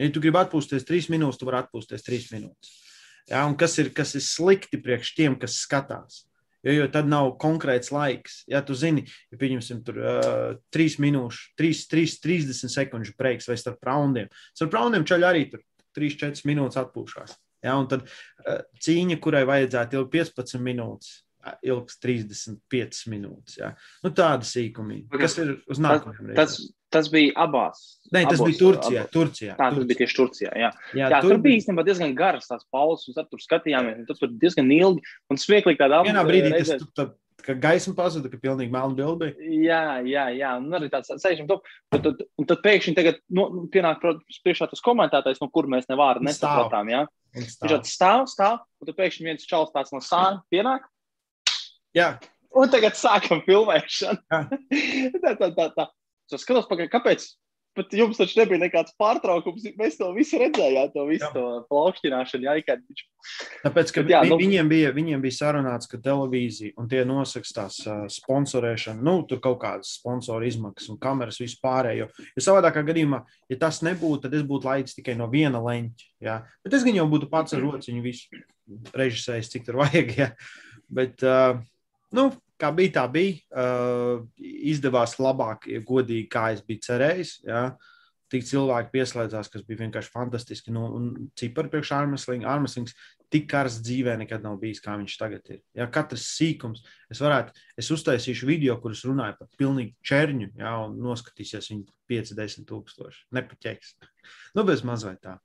[0.02, 2.74] Ja tu gribi atpūsties trīs minūtes, tu vari atpūsties trīs minūtes.
[3.30, 6.24] Ja, un kas ir, kas ir slikti priekš tiem, kas skatās?
[6.62, 8.42] Jo, jo tad nav konkrēts laiks.
[8.50, 13.58] Ja tu zini, ja pieņemsim tur uh, 3 minūšu, 3, 3, 30 sekundžu breiks vai
[13.58, 14.30] starp raundiem.
[14.54, 15.62] Starp raundiem čaļi arī tur
[15.98, 17.34] 3-4 minūtes atpūšās.
[17.62, 21.20] Ja, un tad uh, cīņa, kurai vajadzētu ilgi 15 minūtes,
[21.66, 23.58] ilgs 35 minūtes.
[23.58, 23.72] Ja.
[24.04, 26.70] Nu, tāda sīkuma, kas ir uz nākamajām reizēm.
[26.92, 27.78] Tas bija abās.
[28.12, 29.04] Nē, tas abos, bija Turcijā.
[29.06, 29.12] Abos.
[29.14, 30.50] Turcijā tā, tas bija tieši Turcijā.
[30.60, 34.20] Jā, jā, jā tur, tur bija īstenībā diezgan garas tās pauzes, un tur skatījāmies, tas
[34.20, 36.02] tur diezgan ilgi un smieklīgi tādā.
[36.04, 36.76] Vienā brīdī reizē...
[36.82, 37.06] tas tā,
[37.46, 39.56] ka gaisma pazuda, ka pilnīgi melna bilde bija.
[39.64, 41.66] Jā, jā, jā, un arī tāds sēžam top.
[41.94, 44.04] Un tad, un tad pēkšņi tagad nu, pienāk
[44.44, 47.04] priekšā tas komentētājs, no kur mēs nevāru nesapratām, jā.
[47.32, 50.84] Viņš tāds stāv, stāv, un tad pēkšņi viens čals tāds no sāna pienāk.
[51.96, 52.14] Jā.
[52.52, 54.20] Un tagad sākam filmēšanu.
[55.22, 55.88] tā, tā, tā, tā.
[56.32, 57.24] Es skatos, pagaid, kāpēc.
[57.72, 59.64] Bet jums taču nebija nekāds pārtraukums.
[59.78, 61.30] Mēs to visu redzējām, to visu jā.
[61.32, 62.44] to plaukšķināšanu.
[62.44, 62.82] Jā, kad...
[63.62, 64.36] Tāpēc, ka Bet, jā, vi, nu...
[64.42, 69.40] viņiem, bija, viņiem bija sarunāts, ka televīzija un tie nosaks tās uh, sponsorēšana, nu, tur
[69.44, 72.10] kaut kādas sponsoru izmaksas un kameras vispārējo.
[72.36, 76.10] Jo savādākā gadījumā, ja tas nebūtu, tad es būtu laidis tikai no viena leņķa.
[76.28, 76.38] Jā.
[76.66, 78.44] Bet es gan jau būtu pats ar rociņu visu
[78.92, 80.12] režisējis, cik tur vajag.
[80.20, 80.32] Jā.
[80.92, 81.56] Bet, uh,
[82.16, 82.28] nu,
[82.60, 83.40] kā bija, tā bija.
[83.50, 84.26] Uh,
[84.72, 87.40] izdevās labāk, ja godīgi, kā es biju cerējis.
[87.48, 87.66] Ja?
[88.32, 90.72] tik cilvēki pieslēdzās, kas bija vienkārši fantastiski.
[90.72, 91.08] Nu, un
[91.38, 92.48] cipari priekš ārmeslīga.
[92.54, 92.94] Ārmeslīgs
[93.32, 95.60] tik karsts dzīvē nekad nav bijis, kā viņš tagad ir.
[95.76, 96.82] Ja, katrs sīkums,
[97.12, 102.68] es varētu, es uztaisīšu video, kurus runāju par pilnīgi čerņu, ja, un noskatīsies viņu 50
[102.68, 103.24] tūkstoši.
[103.36, 103.96] Nepaķeks.
[104.56, 105.38] Nu, bez mazliet tā.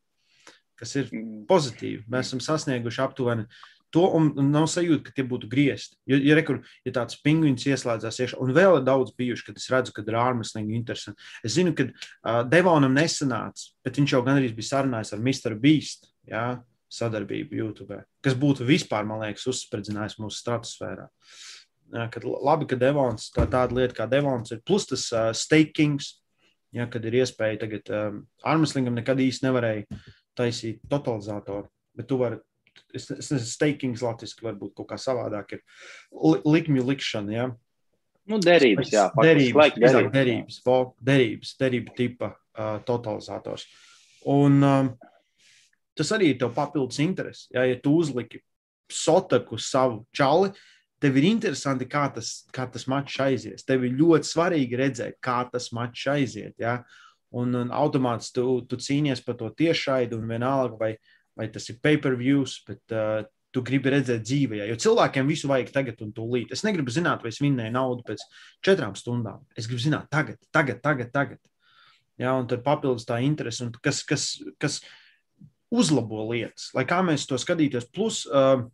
[0.78, 1.48] Kas ir mm.
[1.50, 2.06] pozitīvi.
[2.12, 3.48] Mēs esam sasnieguši aptuveni
[3.96, 5.98] to, un, nav sajūta, ka tie būtu griezti.
[6.10, 9.70] Ja, ja, rekur, ja tāds pingvīns ieslēdzās iekšā, un vēl ir daudz bijuši, kad es
[9.74, 11.30] redzu, ka ir ārmeslīgi interesanti.
[11.48, 15.60] Es zinu, ka uh, Devonam nesanāca, bet viņš jau gandrīz bija sarunājis ar Mr.
[15.62, 16.12] Beast.
[16.28, 16.48] Ja?
[16.94, 21.08] sadarbību YouTube, kas būtu vispār, man liekas, uzspridzinājis mūsu stratosfērā.
[21.96, 26.18] Ja, kad, labi, ka Devons, tā, tāda lieta kā Devons ir, plus tas uh, stakings,
[26.76, 30.00] ja, kad ir iespēja tagad, um, Armslingam nekad īsti nevarēja
[30.38, 32.40] taisīt totalizatoru, bet tu vari
[32.94, 35.64] es, es nezinu, stakings latviešu varbūt kaut kā savādāk ir
[36.12, 37.34] li, likmju likšana.
[37.34, 37.48] Ja?
[38.28, 40.78] Nu, derības, jā, derības, laika, derības, derības, vo,
[41.10, 43.64] derības, derība tipa uh, totalizators.
[44.28, 44.90] Un um,
[45.96, 47.48] tas arī tev papildus interesi.
[47.56, 48.42] Ja, ja tu uzliki
[48.92, 50.52] sotaku savu čali,
[51.00, 53.64] tev ir interesanti, kā tas, kā tas mačs aizies.
[53.68, 56.58] Tev ir ļoti svarīgi redzēt, kā tas mačs aiziet.
[56.60, 56.82] Ja?
[57.32, 61.68] Un, un automātiski tu, tu cīnies par to tiešraidi un vienalga, vai, uh, vai tas
[61.72, 63.22] ir pay-per-views, bet uh,
[63.54, 64.64] tu gribi redzēt dzīvē.
[64.70, 66.52] Jo cilvēkiem visu vajag tagad un tūlīt.
[66.54, 68.24] Es negribu zināt, vai es vinnēju naudu pēc
[68.66, 69.44] četrām stundām.
[69.58, 71.14] Es gribu zināt, tagad, tagad, tagad.
[71.14, 71.42] tagad.
[72.18, 74.24] Ja, un tad papildus tā interese, kas, kas,
[74.58, 74.80] kas
[75.70, 77.86] uzlabo lietas, lai kā mēs to skatītos.
[77.94, 78.66] Plus, uh,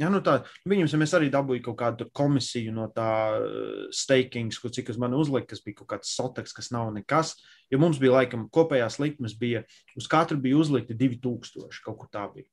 [0.00, 4.70] Ja, nu tā, viņam mēs arī dabūjām kaut kādu komisiju no tā uh, stakings, ko
[4.74, 7.36] cik uz mani uzlika, kas bija kaut kāds soteks, kas nav nekas.
[7.70, 9.62] Jo mums bija laikam kopējās likmes, bija
[9.94, 12.48] uz katru bija uzlikti 2000, kaut kur tā bija.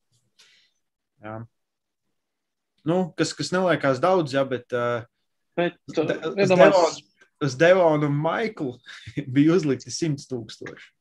[1.26, 1.39] Ja.
[2.86, 5.02] Nu, kas, kas neliekas daudz, ja, bet, uh,
[5.58, 6.84] bet uh, uz, Devonu,
[7.42, 8.76] uz Devonu un Maiklu
[9.39, 10.94] bija uzlikti 100 tūkstoši.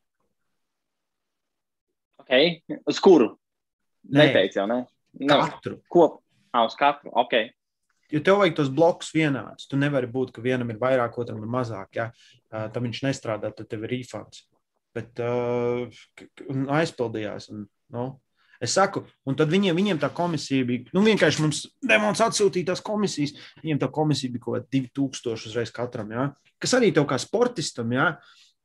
[2.25, 2.59] Okay.
[2.89, 3.35] Uz kuru?
[4.09, 4.83] Neteicu jau, ne?
[5.29, 5.81] Katru.
[5.83, 6.11] No.
[6.53, 7.13] Ah, uz katru.
[7.25, 7.51] Okay.
[8.11, 9.69] Jo tev vajag tos blokus vienādus.
[9.71, 11.95] Tu nevari būt, ka vienam ir vairāk, otram ir mazāk.
[11.95, 12.09] Ja?
[12.51, 14.49] Tam viņš nestrādā, tad tev ir refunds.
[14.97, 15.87] Bet uh,
[16.81, 17.53] aizpildījās.
[17.55, 18.09] Un, nu,
[18.61, 20.91] Es saku, un tad viņiem, viņiem tā komisija bija.
[20.93, 23.33] Nu, vienkārši mums demons atsūtīja tās komisijas.
[23.63, 26.11] Viņiem tā komisija bija kaut kāda 2000 uzreiz katram.
[26.13, 26.27] Ja?
[26.61, 28.11] Kas arī tev kā sportistam, ja,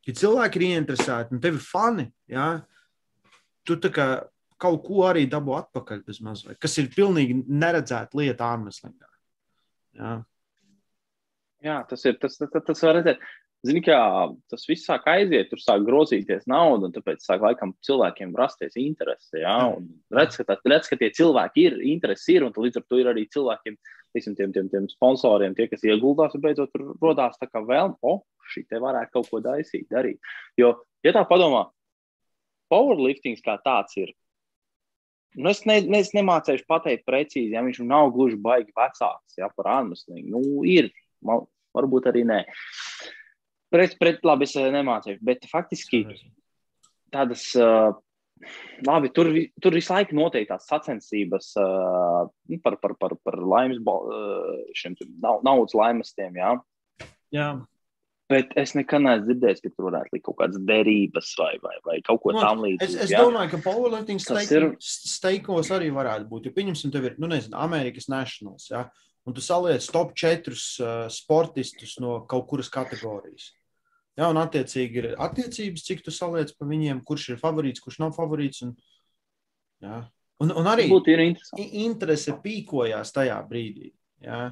[0.03, 2.49] ja cilvēki ir ieinteresēti un tevi fani, ja,
[3.63, 4.09] tu tā kā
[4.61, 9.09] kaut ko arī dabū atpakaļ bez mazliet, kas ir pilnīgi neredzēta lieta ārmeslīgā.
[9.99, 10.13] Jā.
[11.65, 12.19] Jā, tas ir.
[12.21, 13.21] Tas, tas, tas, var redzēt.
[13.65, 13.97] Zini, kā
[14.51, 19.39] tas viss sāk aiziet, tur sāk grozīties nauda, un tāpēc sāk laikam cilvēkiem rasties interese.
[19.41, 19.55] Ja?
[20.13, 23.09] Redz, ka, tā, redz, ka tie cilvēki ir, interesi ir, un līdz ar to ir
[23.09, 23.79] arī cilvēkiem,
[24.13, 27.97] teiksim, tiem, tiem, tiem sponsoriem, tie, kas ieguldās, un beidzot tur rodās tā kā vēlme,
[28.05, 30.21] o, oh, šī te varētu kaut ko daisīt, darīt.
[30.61, 31.65] Jo, ja tā padomā,
[32.69, 34.13] powerliftings kā tāds ir
[35.35, 39.71] Nu, es, ne, es nemācīšu pateikt precīzi, ja viņš nav gluži baigi vecāks ja, par
[39.81, 40.23] Armstrong.
[40.31, 40.89] Nu, ir,
[41.25, 41.43] man,
[41.75, 42.41] varbūt arī nē.
[43.73, 46.05] Pret, pret, labi, es eh, nemācīšu, bet faktiski
[47.13, 47.51] tādas.
[47.59, 47.93] Uh,
[48.83, 49.29] Labi, tur,
[49.63, 52.25] tur visu laiku notiek tās sacensības uh,
[52.65, 56.35] par, par, par, par laimes, uh, šiem naudas laimestiem.
[56.41, 56.49] Jā.
[57.31, 57.47] jā.
[58.25, 61.97] Bet es nekad neesmu dzirdējis, ka tur varētu būt kaut kādas derības vai, vai, vai
[62.05, 62.87] kaut ko nu, tamlīdzīgu.
[62.87, 63.19] Es, es ja?
[63.21, 64.65] domāju, ka powerlifting steik, ir...
[64.81, 66.47] steikos arī varētu būt.
[66.49, 68.87] Jo, pieņemsim, tev ir, nu, nezinu, Amerikas Nationals, ja?
[69.29, 73.51] un tu saliec top 4 uh, sportistus no kaut kuras kategorijas.
[74.15, 78.13] Ja, un attiecīgi ir attiecības, cik tu saliec pa viņiem, kurš ir favorīts, kurš nav
[78.17, 78.63] favorīts.
[78.65, 78.73] Un,
[79.85, 80.01] ja?
[80.41, 80.87] un, un arī
[81.83, 83.91] interese pīkojās tajā brīdī.
[84.23, 84.47] Ja?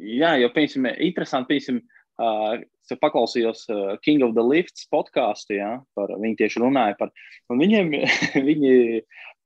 [0.00, 1.82] Jā, jo, piemēram, interesanti, piemēram,
[2.22, 2.60] Uh,
[3.00, 7.10] paklausījos uh, King of the Lifts podkāstu, ja, par, viņi tieši runāja par,
[7.50, 7.88] un viņiem,
[8.48, 8.74] viņi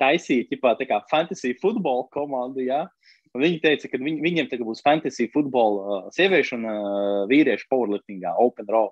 [0.02, 2.82] taisīja, ķipā, tā kā fantasy futbola komandu, ja,
[3.32, 7.68] un viņi teica, ka viņ, viņiem tagad būs fantasy futbola uh, sieviešu un uh, vīriešu
[7.72, 8.90] powerliftingā, open row.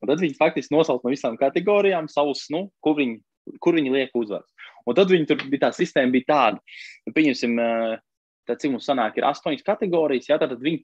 [0.00, 3.18] Un tad viņi faktiski nosauc no visām kategorijām savus, nu, kur viņi,
[3.64, 4.48] kur viņi liek uzvaras.
[4.88, 6.78] Un tad viņi tur bija tā sistēma bija tāda,
[7.16, 7.98] pieņemsim, uh,
[8.48, 10.30] tad cik mums sanāk, ir astoņas kategorijas.
[10.30, 10.82] Jā, tad viņi,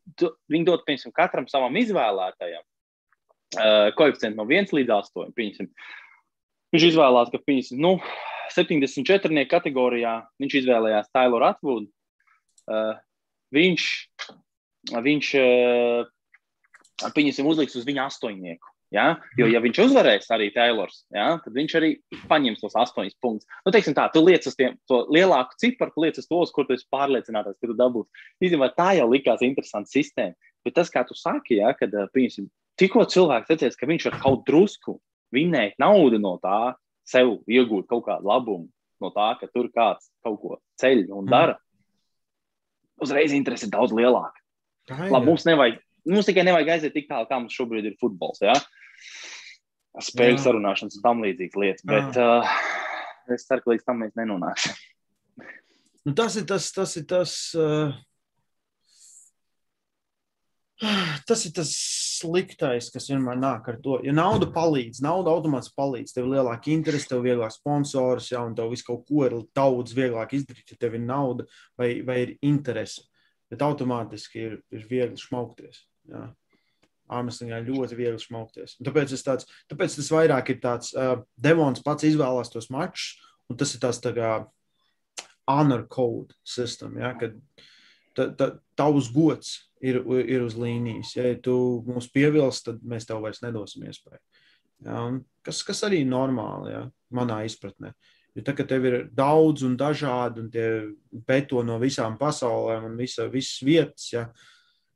[0.52, 5.34] viņi dod piemēram, katram savam izvēlētajam uh, koeficientu no 1 līdz 8.
[5.36, 5.72] Piemēram.
[6.74, 7.92] Viņš izvēlējās, ka piemēram, nu,
[8.54, 9.46] 74.
[9.50, 11.90] kategorijā viņš izvēlējās Tayloru Atvudu.
[12.68, 12.94] Uh,
[13.54, 13.88] viņš
[14.92, 16.04] viņš uh,
[17.14, 18.73] pieņemsim, uzliks uz viņa astoņnieku.
[18.92, 19.06] Ja?
[19.38, 21.38] Jo, ja viņš uzvarēs arī Tailors, ja?
[21.42, 21.90] tad viņš arī
[22.30, 23.48] paņems tos astoņus punktus.
[23.66, 26.68] Nu, teiksim tā, tu liec uz tiem, to lielāku ciparu, tu liec uz tos, kur
[26.68, 28.26] tu esi pārliecināts, ka tu dabūsi.
[28.44, 30.36] Īstenībā tā jau likās interesanta sistēma.
[30.64, 32.46] Bet tas, kā tu saki, ja, kad, piemēram,
[32.80, 34.98] tikko cilvēks redzēs, ka viņš ar kaut drusku
[35.34, 36.76] Vinēt naudu no tā,
[37.08, 38.68] sev iegūt kaut kādu labumu
[39.02, 41.56] no tā, ka tur kāds kaut ko ceļ un dara,
[43.02, 44.38] uzreiz interese ir daudz lielāka.
[44.88, 48.42] Labi, mums, nevajag, mums tikai nevajag aiziet tik tālu, kā mums šobrīd ir futbols.
[48.44, 48.54] Ja?
[50.02, 50.42] Spēļu Jā.
[50.48, 51.84] sarunāšanas un tam līdzīgas lietas.
[51.86, 52.56] Bet uh,
[53.30, 54.80] es ceru, ka līdz tam mēs nenonāksim.
[56.04, 57.38] Nu, tas ir tas, tas ir tas.
[57.56, 57.94] Uh...
[61.24, 61.70] Tas ir tas
[62.18, 64.00] sliktais, kas vienmēr nāk ar to.
[64.04, 68.42] Ja nauda palīdz, nauda automātiski palīdz, tev ir lielāka interese, tev ir vieglāk sponsors, ja,
[68.44, 71.46] un tev viss kaut ko ir daudz vieglāk izdarīt, ja tev ir nauda
[71.78, 73.06] vai, vai ir interese.
[73.52, 75.84] Bet automātiski ir, ir viegli šmaukties.
[76.10, 76.26] Ja.
[77.12, 78.78] Ārmeslīgā ļoti viegli šmaukties.
[78.78, 83.18] Un tāpēc, tāds, tāpēc tas vairāk ir tāds, uh, Devons pats izvēlās tos mačus,
[83.50, 84.30] un tas ir tas tā kā
[85.50, 87.36] honor code sistēma, ja, kad
[88.16, 88.48] ta, ta,
[88.78, 91.12] tavs gods ir, ir uz līnijas.
[91.18, 91.56] Ja tu
[91.88, 94.22] mūs pievilsi, tad mēs tev vairs nedosim iespēju.
[94.84, 95.04] Ja,
[95.44, 96.84] kas, kas arī ir normāli, ja,
[97.14, 97.94] manā izpratnē.
[98.34, 100.66] Jo tā, ka tev ir daudz un dažādi, un tie
[101.26, 104.26] beto no visām pasaulēm un visa, visas vietas, ja,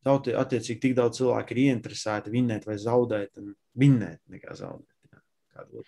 [0.09, 4.96] tauti, attiecīgi tik daudz cilvēku ir ieinteresēti vinnēt vai zaudēt, un vinnēt nekā zaudēt.
[5.12, 5.22] Ja,
[5.59, 5.84] kādu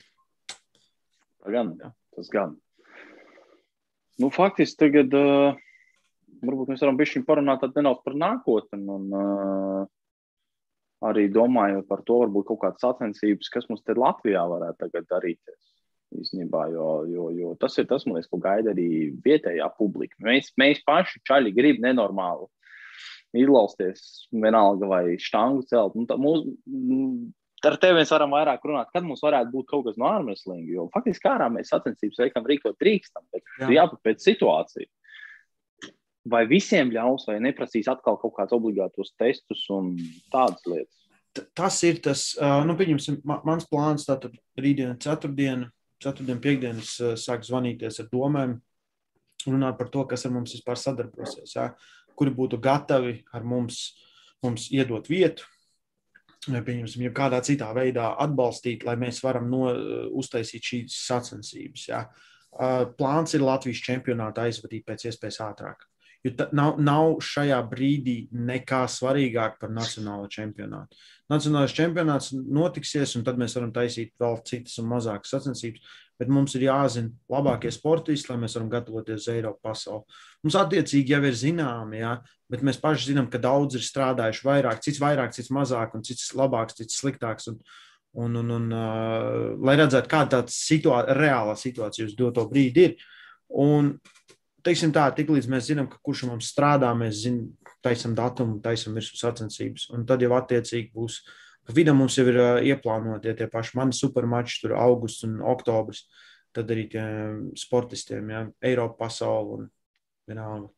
[1.49, 1.93] gan, ja.
[2.16, 2.55] tas gan.
[4.21, 5.57] Nu, faktiski tagad uh,
[6.45, 9.89] varbūt mēs varam bišķiņ parunāt nedaudz par nākotni un uh,
[11.09, 15.61] arī domājot par to, varbūt kaut kādas sacensības, kas mums te Latvijā varētu tagad darīties.
[16.21, 20.18] Īstenībā, jo, jo, jo tas ir tas, liekas, ko gaida arī vietējā publika.
[20.27, 22.49] Mēs, mēs paši čaļi gribam nenormāli
[23.37, 25.95] izlausties, vienalga vai štangu celt.
[25.95, 26.47] Nu, mūs,
[27.66, 30.70] ar tevi mēs varam vairāk runāt, kad mums varētu būt kaut kas no ārmeslinga.
[30.74, 33.68] Jo faktiski ārā mēs sacensības veikam rīkot drīkstam, bet Jā.
[33.81, 34.91] jāpat pēc situācijas.
[36.31, 39.95] Vai visiem ļaus, vai neprasīs atkal kaut kādus obligātos testus un
[40.33, 40.97] tādas lietas?
[41.57, 42.24] Tas ir tas,
[42.66, 44.05] nu, pieņemsim, mans plāns.
[44.09, 45.70] Tātad rītdiena, ceturtdiena,
[46.03, 48.59] ceturtdiena, piekdienas sāk zvanīties ar domēm,
[49.47, 51.70] runāt par to, kas ar mums vispār sadarbosies, ja?
[52.21, 53.81] Kuri būtu gatavi ar mums,
[54.45, 55.49] mums iedot vietu,
[56.49, 59.68] pieņemsim, ja kādā citā veidā atbalstīt, lai mēs varam no,
[60.16, 61.87] uztaisīt šīs sacensības.
[61.89, 62.05] Ja.
[62.99, 65.87] Plāns ir Latvijas čempionātu aizvadīt pēc iespējas ātrāk.
[66.25, 70.99] Jo nav, nav šajā brīdī nekā svarīgāk par nacionālo čempionātu.
[71.33, 76.53] Nacionālais čempionāts notiksies, un tad mēs varam taisīt vēl citas un mazākas sacensības bet mums
[76.57, 80.18] ir jāzina labākie sportisti, lai mēs varam gatavoties uz Eiropas pasauli.
[80.45, 82.18] Mums attiecīgi jau ir zināmi, ja,
[82.53, 86.29] bet mēs paši zinām, ka daudz ir strādājuši vairāk, cits vairāk, cits mazāk, un cits
[86.37, 87.49] labāks, cits sliktāks.
[87.49, 87.59] Un,
[88.21, 92.97] un, un, un, uh, lai redzētu, kāda tā situā reālā situācija uz doto brīdi ir.
[93.64, 93.95] Un,
[94.66, 99.16] teiksim tā, tiklīdz mēs zinām, ka kurš mums strādā, mēs zinām, taisam datumu, taisam virsmu
[99.16, 102.41] sacensības, un tad jau attiecīgi būs uh, Pa vidu mums jau ir
[102.73, 106.07] ieplānoti ja tie paši mani supermači, tur augusts un oktobris.
[106.57, 109.67] Tad arī tiem sportistiem, ja, Eiropa, pasaule un
[110.27, 110.71] vienalga.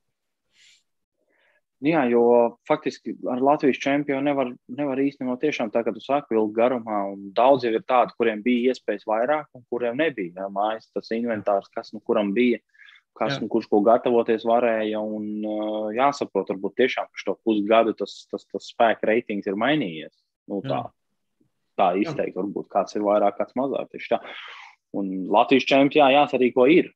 [1.82, 2.22] Jā, jo
[2.68, 7.00] faktiski ar Latvijas čempionu nevar, nevar īstenībā tiešām tā, ka tu saki, ilgi garumā,
[7.34, 10.44] daudz jau ir tādi, kuriem bija iespējas vairāk, un kuriem nebija.
[10.44, 12.60] Jā, mājas tas inventārs, kas nu kuram bija,
[13.18, 13.40] kas jā.
[13.42, 15.42] nu kurš ko gatavoties varēja, un
[15.96, 20.14] jāsaprot, varbūt tiešām, ka šo pusgadu tas, tas, tas spēka reitings ir mainījies.
[20.52, 20.80] Nu, tā,
[21.80, 23.94] tā izteikti, varbūt kāds ir vairāk, kāds mazāk.
[24.92, 26.90] Un Latvijas čempionā jāsarīko ir.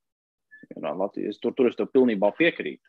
[0.77, 2.85] Latvijas, tur, tur es tev pilnībā piekrītu.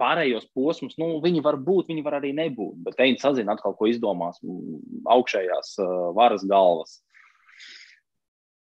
[0.00, 2.80] Pārējos posmus, nu, viņi var būt, viņi var arī nebūt.
[2.84, 5.76] Bet viņi sazina atkal, ko izdomās augšējās
[6.16, 6.98] varas galvas.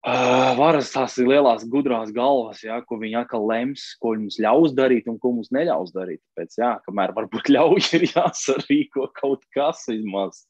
[0.02, 4.74] Uh, varas tās ir lielās, gudrās galvas, ja, ko viņi atkal lems, ko mums ļaus
[4.74, 6.24] darīt un ko mums neļaus darīt.
[6.32, 10.42] Tāpēc, jā, kamēr varbūt ļauj, ir jāsarīko kaut kas vismaz.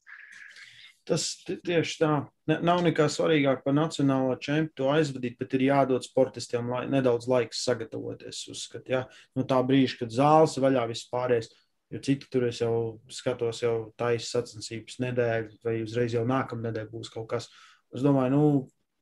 [1.04, 2.14] Tas tieši tā.
[2.48, 7.60] Ne, nav nekā svarīgāk par nacionālo čempionu aizvadīt, bet ir jādod sportistiem lai, nedaudz laiks
[7.66, 8.44] sagatavoties.
[8.54, 9.04] Uzskat, ja?
[9.36, 11.52] no tā brīža, kad zāles vaļā vispārējais.
[11.92, 12.76] Jo citi tur jau
[13.12, 17.50] skatos, jau taisa sacensības nedēļu, vai uzreiz jau nākamā nedēļa būs kaut kas.
[17.92, 18.46] Es domāju, nu,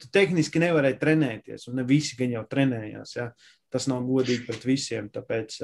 [0.01, 3.16] tu tehniski nevarēji trenēties, un ne visi gan jau trenējās.
[3.18, 3.30] Ja?
[3.70, 5.11] Tas nav godīgi pret visiem.
[5.14, 5.57] Tāpēc,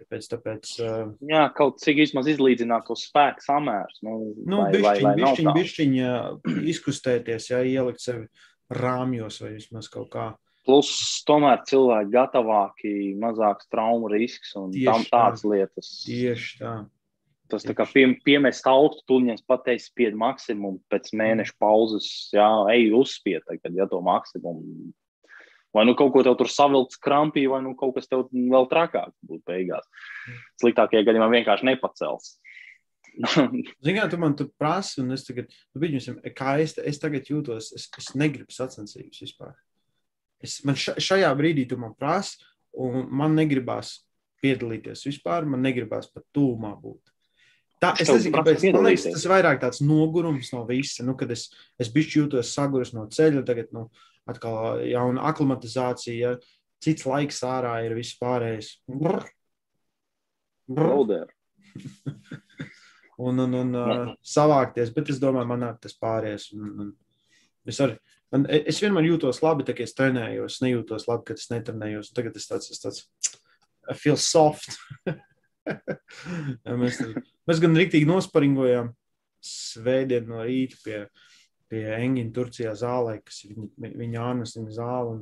[0.00, 0.74] tāpēc, tāpēc,
[1.28, 4.02] Jā, kaut cik vismaz izlīdzināt to spēku samērus.
[4.06, 5.96] Nu, nu, vai, bišķiņ, vai, vai bišķiņ, bišķiņ,
[6.74, 8.28] izkustēties, ja ielikt sevi
[8.78, 10.28] rāmjos vai vismaz kaut kā.
[10.68, 10.90] Plus,
[11.24, 15.52] tomēr cilvēki gatavāki, mazāks traumu risks un tieši tam tādas tā.
[15.54, 15.92] lietas.
[16.04, 16.72] Tieši tā.
[17.48, 22.90] Tas tā kā pie, piemest augstu, tuņņas pateiks spied maksimumu, pēc mēneša pauzes, jā, ej
[22.98, 24.90] uzspied tagad, ja to maksimumu.
[25.76, 29.12] Vai nu kaut ko tev tur savilkt krampī, vai nu kaut kas tev vēl trakāk
[29.28, 29.88] būtu beigās.
[30.60, 32.36] Sliktākajā gadījumā vienkārši nepacels.
[33.84, 37.72] Ziniet, tu man tu prasi, un es tagad, nu, viņusim, kā es, es tagad jūtos,
[37.76, 39.56] es, es negribu sacensības vispār.
[40.44, 42.38] Es, man šajā brīdī tu man prasi,
[42.78, 43.96] un man negribās
[44.42, 47.14] piedalīties vispār, man negribās pat tūmā būt.
[47.78, 51.04] Tā, es nezinu, kāpēc man liekas, tas ir vairāk tāds nogurums no visa.
[51.06, 51.46] Nu, kad es,
[51.78, 53.86] es bišķi jūtos saguris no ceļa, tagad nu,
[54.28, 56.34] atkal jauna aklimatizācija,
[56.82, 58.72] cits laiks ārā ir viss pārējais.
[58.90, 59.28] Brr.
[60.68, 61.28] Brr.
[63.28, 66.50] un, un, un uh, savākties, bet es domāju, man tas pāries.
[66.56, 66.92] Un, un
[67.68, 67.94] es, arī,
[68.34, 70.58] man, es vienmēr jūtos labi, tā, kad es trenējos.
[70.58, 72.10] Es nejūtos labi, kad es netrenējos.
[72.16, 73.06] Tagad es tāds, es tāds
[73.88, 74.76] I feel soft.
[76.82, 77.00] mēs,
[77.48, 78.92] mēs gan rīktīgi nosparingojām
[79.44, 81.02] svētdien no rīta pie,
[81.70, 85.20] pie Engina Turcijā zālē, kas ir viņa, viņa ārnestina zāle.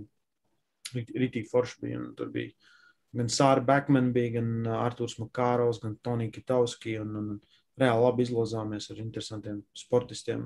[0.94, 2.00] Rītīgi forši bija.
[2.16, 2.54] Tur bija
[3.16, 6.98] gan Sāra Bekmana, bija gan Artūrs Makārovs, gan Tonija Kitauski.
[7.02, 7.30] Un, un,
[7.80, 10.44] reāli labi izlozāmies ar interesantiem sportistiem.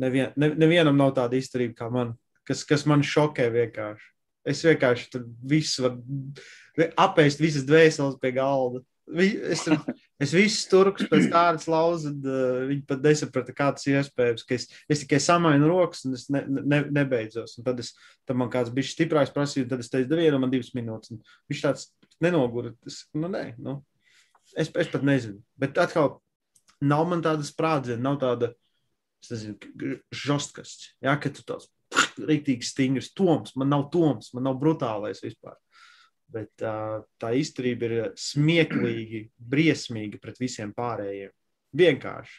[0.00, 2.14] Nevien, ne, nevienam nav tāda izturība kā man,
[2.46, 4.10] kas, kas man šokē vienkārši.
[4.50, 6.20] Es vienkārši tur visu varu
[7.00, 8.82] apēst, visas dvēseles pie galda.
[9.10, 9.64] Es,
[10.22, 15.02] es visus turkus pēc tādas lauzu, uh, viņi pat nesaprata, kā tas iespējams, es, es
[15.02, 17.56] tikai samainu rokas un es ne, ne, nebeidzos.
[17.58, 17.90] Un tad, es,
[18.28, 21.16] tad man kāds bija stiprāks prasīja, tad es teicu, devienu man divas minūtes.
[21.50, 21.88] Viņš tāds
[22.22, 22.70] nenogura.
[22.86, 23.80] Es, nu, nē, nu,
[24.56, 25.40] Es, es pat nezinu.
[25.60, 26.16] Bet atkal,
[26.82, 28.52] nav man tāda sprādziena, nav tāda
[30.14, 30.76] žostkas.
[31.04, 31.68] Jā, ka tu tāds
[32.18, 33.54] rīktīgi stingrs toms.
[33.58, 35.58] Man nav toms, man nav brutālais vispār.
[36.30, 41.32] Bet uh, tā izturība ir smieklīgi, briesmīga pret visiem pārējiem.
[41.80, 42.36] Vienkārši.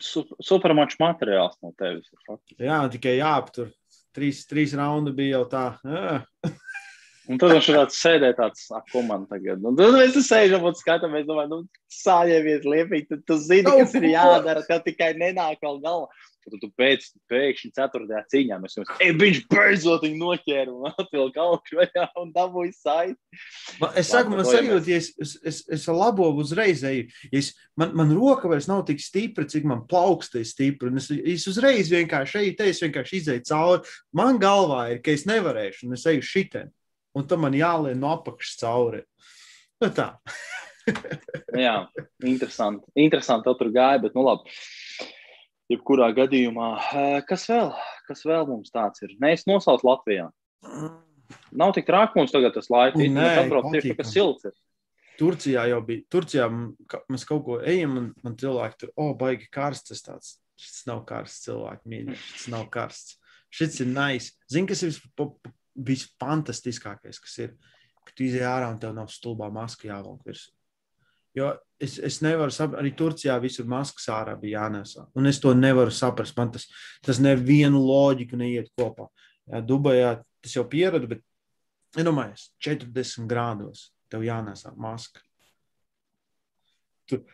[0.00, 2.08] Super, supermačs materiāls no tevis.
[2.56, 3.68] Jā, tikai jāaptur.
[4.14, 5.64] Trīs, trīs raundi bija jau tā.
[7.24, 9.62] Un tad viņš tāds sēdēja, tāds, ko man tagad.
[9.64, 14.10] Un tad mēs sēžam un skatāmies, domājam, nu, sājieties liepīgi, tad tu zini, kas ir
[14.10, 16.10] jādara, tev tikai nenāk vēl galvā.
[16.44, 21.42] Tad tu pēc pēkšņi ceturtajā cīņā mēs jums, ej, viņš beidzot viņu noķēra un atvilka
[21.44, 23.40] augšu vaļā un dabūja saiti.
[23.96, 27.96] Es saku, man sajūt, ja es, es, es, es labo uzreiz eju, ja es, man,
[27.96, 32.42] man roka vairs nav tik stipra, cik man plauksta ir stipra, es, es uzreiz vienkārši
[32.44, 33.98] eju, te es vienkārši izēju cauri.
[34.14, 36.72] Man galvā ir, ka es nevarēšu, un es eju šitien
[37.14, 39.02] un tam man jālien no apakšas cauri.
[39.82, 40.14] Nu, tā.
[41.64, 41.76] Jā,
[42.26, 42.86] interesanti.
[43.00, 44.52] Interesanti, tev tur gāja, bet nu labi.
[45.72, 47.70] Jebkurā gadījumā, eh, kas vēl,
[48.08, 49.14] kas vēl mums tāds ir?
[49.20, 50.28] Nē, es nosaucu Latvijā.
[51.52, 53.00] Nav tik traki mums tagad tas laiks.
[53.00, 54.54] Nē, atbrauc tieši tā, ka silts ir.
[55.18, 56.04] Turcijā jau bija.
[56.10, 59.92] Turcijā mēs kaut ko ejam, un man cilvēki tur, oh, baigi karsts.
[59.92, 62.18] Tas tāds, šis nav karsts cilvēki, mīļi.
[62.34, 63.16] Šis nav karsts.
[63.54, 64.34] Šis ir nice.
[64.50, 64.98] Zini, kas ir
[65.74, 67.54] visfantastiskākais, kas ir,
[68.04, 70.50] ka tu izjāji ārā un tev nav stulbā maska jāvelk virsū.
[71.34, 71.50] Jo
[71.82, 75.08] es, es nevaru saprast, arī Turcijā visur maskas ārā bija jānesa.
[75.18, 76.36] Un es to nevaru saprast.
[76.38, 76.68] Man tas,
[77.04, 79.08] tas nevienu loģiku neiet kopā.
[79.50, 81.24] Jā, Dubajā tas jau pieradu, bet
[81.98, 85.22] iedomājies, 40 grādos tev jānesa maska.
[87.10, 87.24] Tur,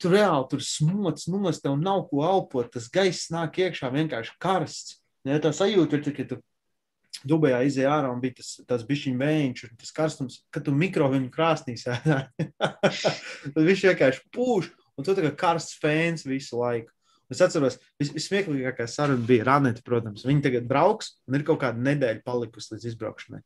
[0.00, 2.70] tur reāli tur smots, nost, tev nav ko elpot.
[2.72, 5.00] Tas gaiss nāk iekšā vienkārši karsts.
[5.24, 6.40] Ja tā sajūta ir, ka tu
[7.28, 11.08] Dubajā izēja ārā un bija tas, tas bišķiņu vējiņš, un tas karstums, kad tu mikro
[11.12, 12.48] viņu krāsnī sēdēji.
[13.54, 16.92] Tad viņš vienkārši pūš, un tu tā kā karsts fēns visu laiku.
[17.32, 20.26] Es atceros, vis, vismieklīgākā saruna bija Raneta, protams.
[20.28, 23.40] Viņi tagad brauks, un ir kaut kāda nedēļa palikusi līdz izbraukšanai.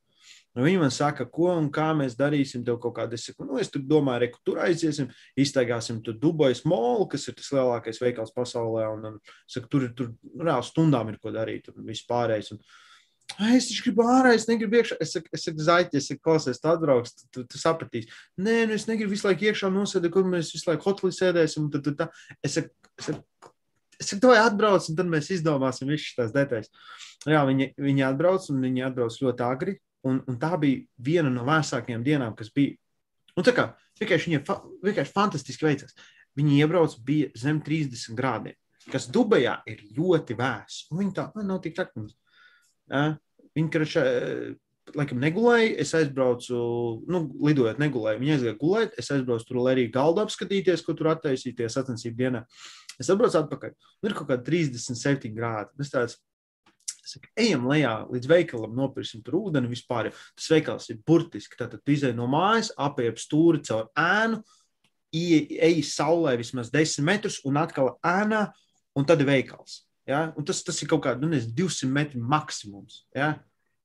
[0.57, 2.65] Nu, viņi man saka, ko un kā mēs darīsim.
[2.67, 7.07] Tev kaut kāda, es saku, nu, es domāju, re, tur aiziesim, iztaigāsim tur Dubajas molu,
[7.13, 8.89] kas ir tas lielākais veikals pasaulē.
[8.97, 12.51] Un, un saku, tur tur reāli stundām ir ko darīt un viss pārējais.
[12.57, 12.63] Un,
[13.37, 14.97] Es taču gribu ārā, es negribu iekšā.
[15.05, 18.09] Es saku, es saku zaļķi, es saku, klausies, tu atbrauks, tu, tu, tu sapratīsi.
[18.41, 21.69] Nē, nu es negribu visu laiku iekšā nosēdēt, kur mēs visu laiku hotelī sēdēsim.
[21.75, 22.23] Tad, tad, tad.
[22.47, 23.51] Es saku, es saku,
[24.01, 26.73] es saku, vai atbrauc, un tad mēs izdomāsim visas tās detaļas.
[27.29, 29.79] Jā, viņi, viņi atbrauc, un viņi atbrauc ļoti agri.
[30.09, 32.79] Un, un tā bija viena no vēsākajām dienām, kas bija.
[33.39, 33.71] Un tā kā
[34.01, 35.95] vienkārši viņiem fa vienkārši fantastiski veicās.
[36.39, 38.55] Viņi iebrauc, bija zem 30 grādiem,
[38.93, 40.87] kas Dubajā ir ļoti vēss.
[40.95, 42.07] Viņi tā, nu, nav tik traki.
[42.07, 42.28] Ja?
[42.89, 44.05] Viņi kračā,
[44.97, 46.59] laikam negulēja, es aizbraucu,
[47.11, 48.23] nu, lidojot negulēju.
[48.23, 52.45] Viņi aizgāja gulēt, es aizbraucu tur, lai arī galdu apskatīties, ko tur attaisīties sacensību dienā.
[52.99, 53.77] Es atbraucu atpakaļ.
[54.07, 55.75] Ir kaut kādi 37 grādi.
[55.83, 56.19] Es tāds,
[57.09, 60.11] Saku, ejam lejā līdz veikalam, nopirksim tur ūdeni vispār.
[60.37, 61.57] Tas veikals ir burtiski.
[61.57, 64.43] Tad tu izej no mājas, apiep stūri caur ēnu,
[65.17, 68.51] ej saulē vismaz 10 metrus un atkal ēnā,
[68.93, 69.88] un tad ir veikals.
[70.09, 70.29] Ja?
[70.37, 73.03] Un tas, tas ir kaut kāds nu, 200 metru maksimums.
[73.17, 73.35] Ja?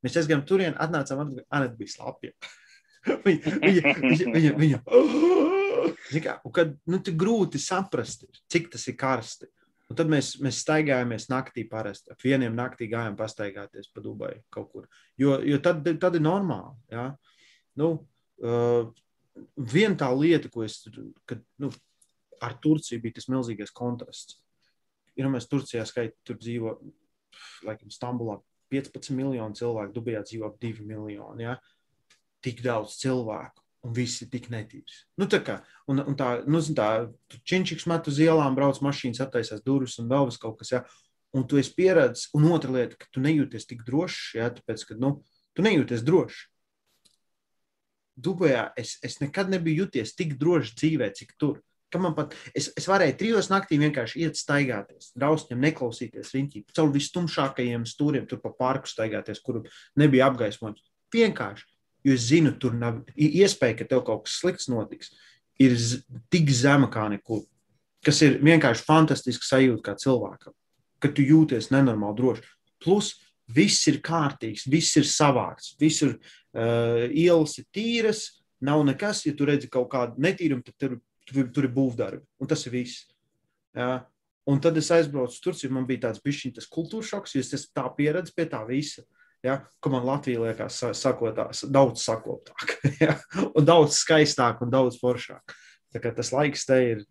[0.04, 2.34] Mēs aizgājām turien, atnācām, Anna bija slapja.
[3.28, 4.84] viņa, viņa, viņa, viņa, viņa,
[6.24, 9.50] Kā, kad nu, grūti saprast, cik tas ir karsti.
[9.92, 12.14] Un tad mēs, mēs staigājāmies naktī parasti.
[12.14, 14.88] Ap vieniem naktī gājām pastaigāties pa Dubai kaut kur.
[15.20, 16.74] Jo, jo tad, tad ir normāli.
[16.94, 17.10] Ja?
[17.80, 17.96] Nu,
[18.44, 18.92] uh,
[19.58, 20.76] Viena tā lieta, ko es,
[21.26, 21.72] kad nu,
[22.44, 24.38] ar Turciju bija tas milzīgais kontrasts.
[25.20, 26.78] Ir mēs Turcijā skaitām, tur dzīvo,
[27.68, 28.40] laikam, Stambulā
[28.74, 31.46] 15 miljoni cilvēku, Dubajā dzīvo ap 2 miljoni.
[31.46, 31.58] Ja?
[32.44, 35.04] Tik daudz cilvēku un viss ir tik netīrs.
[35.20, 35.58] Nu, tā kā,
[35.92, 36.88] un, un tā, nu, tā
[37.44, 40.82] činčiks met uz ielām, brauc mašīnas, attaisās durvis un vēl kaut kas, ja,
[41.36, 44.98] un tu esi pieredzējis, un otra lieta, ka tu nejūties tik drošs, ja, tāpēc, ka,
[45.02, 45.18] nu,
[45.58, 46.46] tu nejūties drošs.
[48.24, 51.60] Dubajā es, es nekad nebiju juties tik droši dzīvē, cik tur.
[51.94, 58.26] Pat, es, es varēju trijos naktī vienkārši iet staigāties, drausmīgi neklausīties riņķī, caur vistumšākajiem stūriem,
[58.30, 59.62] tur pa parku staigāties, kur
[60.00, 60.82] nebija apgaismojums.
[61.14, 61.70] Vienkārši
[62.04, 65.14] jo es zinu, tur nav iespēja, ka tev kaut kas slikts notiks.
[65.62, 65.76] Ir
[66.34, 67.44] tik zema kā nekur,
[68.04, 70.56] kas ir vienkārši fantastiski sajūta kā cilvēkam,
[71.00, 72.48] ka tu jūties nenormāli droši.
[72.84, 73.14] Plus,
[73.54, 78.26] viss ir kārtīgs, viss ir savākts, visur uh, ielas ir tīras,
[78.64, 79.24] nav nekas.
[79.28, 80.98] Ja tu redzi kaut kādu netīrumu, tad tur,
[81.30, 83.08] tur, tur ir būvdarbi, un tas ir viss.
[83.78, 84.04] Ja?
[84.50, 87.86] Un tad es aizbraucu uz Turciju, man bija tāds bišķiņas kultūras šoks, jo es tā
[87.96, 89.06] pieredzu pie tā visa.
[89.44, 93.18] Ja, ka man Latvija liekas, sakotās, daudz sakoptāk, ja,
[93.52, 95.56] un daudz skaistāk un daudz foršāk.
[95.94, 97.02] Tas laiks te ir,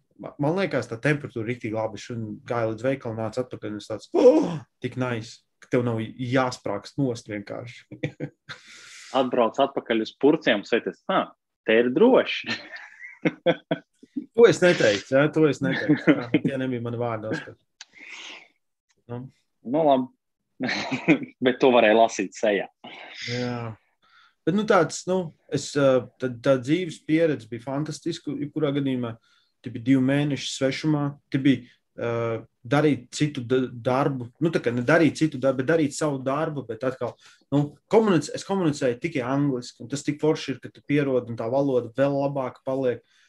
[0.40, 2.00] man liekas, tā temperatūra ir rīktīgi labi.
[2.00, 4.48] Šodien gāja līdz veikalam, nāca atpakaļ un es tāds, oh,
[4.80, 8.00] tik nice, ka tev nav jāsprāgst nost vienkārši.
[9.20, 11.34] Atbrauc atpakaļ uz purciem, sēties, ah,
[11.68, 12.48] te ir droši.
[14.36, 16.16] to es neteiktu, ja, to es neteiktu.
[16.44, 17.42] Tie nebija mani vārdos.
[19.10, 19.26] Nu.
[19.62, 20.10] Nu, labi.
[21.44, 22.68] Bet to varēja lasīt sejā.
[23.30, 23.74] Jā.
[24.46, 25.18] Bet, nu, tāds, nu,
[25.54, 28.34] es, tā, tā dzīves pieredze bija fantastiska.
[28.38, 29.14] Jebkurā gadījumā
[29.62, 31.04] tie bija divi mēneši svešumā.
[31.30, 35.98] Tie bija uh, darīt citu darbu, nu, tā kā ne darīt citu darbu, bet darīt
[35.98, 36.66] savu darbu.
[36.70, 37.14] Bet atkal,
[37.54, 39.86] nu, komunic es komunicēju tikai angliski.
[39.90, 43.02] Tas tik forši ir, ka tu pierodi un tā valoda vēl labāk paliek.
[43.02, 43.21] Uh,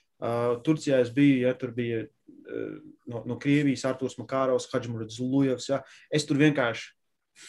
[0.64, 2.76] Turcijā es biju, ja tur bija uh,
[3.12, 5.70] no, no Krievijas, Arthurs Makārovs, Hadžmurds Lujevs.
[5.72, 5.82] Ja.
[6.14, 6.92] Es tur vienkārši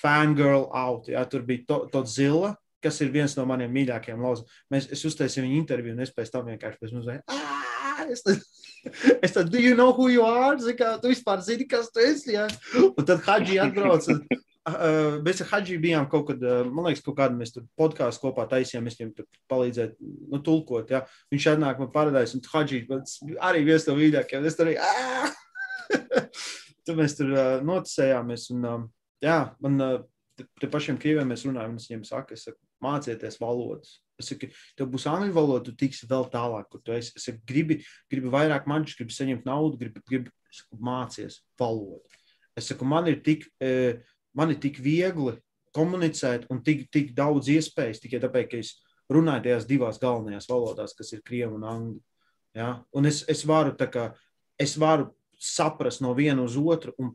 [0.00, 1.10] fangirl out.
[1.12, 2.54] Jā, tur bija to, to zila,
[2.84, 4.48] kas ir viens no maniem mīļākajiem lauziem.
[4.72, 7.10] Mēs, es uztaisīju viņu interviju, un es pēc tam vienkārši pēc mums.
[9.24, 10.58] Es tad, do you know who you are?
[10.60, 12.34] Zini, kā, tu vispār zini, kas tu esi.
[12.34, 12.42] Jā?
[12.84, 14.10] Un tad Hadži atbrauc.
[14.64, 18.22] Uh, mēs ar Hadži bijām kaut kad, uh, man liekas, kaut kādu mēs tur podkāstu
[18.22, 20.88] kopā taisījām, mēs viņam tur palīdzēt, nu, tulkot.
[20.88, 21.02] Jā.
[21.34, 22.80] Viņš atnāk man parādās, un Hadži
[23.44, 24.46] arī viens no mīļākajiem.
[24.48, 24.78] Es tur arī,
[26.88, 28.46] tur mēs tur uh, noticējāmies.
[28.56, 28.88] Un, um,
[29.24, 29.76] jā, man
[30.40, 33.98] te pašiem krieviem mēs runājam, es viņiem saku, es saku, mācieties valodas.
[34.20, 34.48] Es saku,
[34.78, 37.12] tev būs angļu valoda, tu tiksi vēl tālāk, kur tu esi.
[37.18, 42.00] Es saku, gribi, gribi vairāk maģis, gribi saņemt naudu, gribi, gribi saku, mācies valodu.
[42.56, 43.48] Es saku, man ir tik,
[44.36, 45.36] man ir tik viegli
[45.74, 48.74] komunicēt un tik, tik daudz iespējas tikai tāpēc, ka es
[49.12, 52.00] runāju tajās divās galvenajās valodās, kas ir krievu un angļu.
[52.54, 52.70] Ja?
[52.94, 54.12] Un es, es varu kā,
[54.60, 55.10] es varu
[55.40, 57.14] saprast no viena uz otru un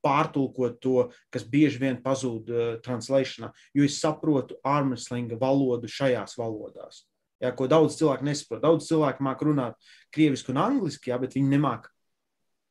[0.00, 7.04] pārtulkot to, kas bieži vien pazūd uh, translēšanā, jo es saprotu armslinga valodu šajās valodās.
[7.40, 8.60] Jā, ko daudz cilvēku nesaprot.
[8.62, 11.92] Daudz cilvēku māca runāt krieviski un angliski, jā, bet viņi nemāca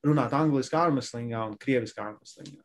[0.06, 2.62] runāt angliski armslingā un krieviski armslingā.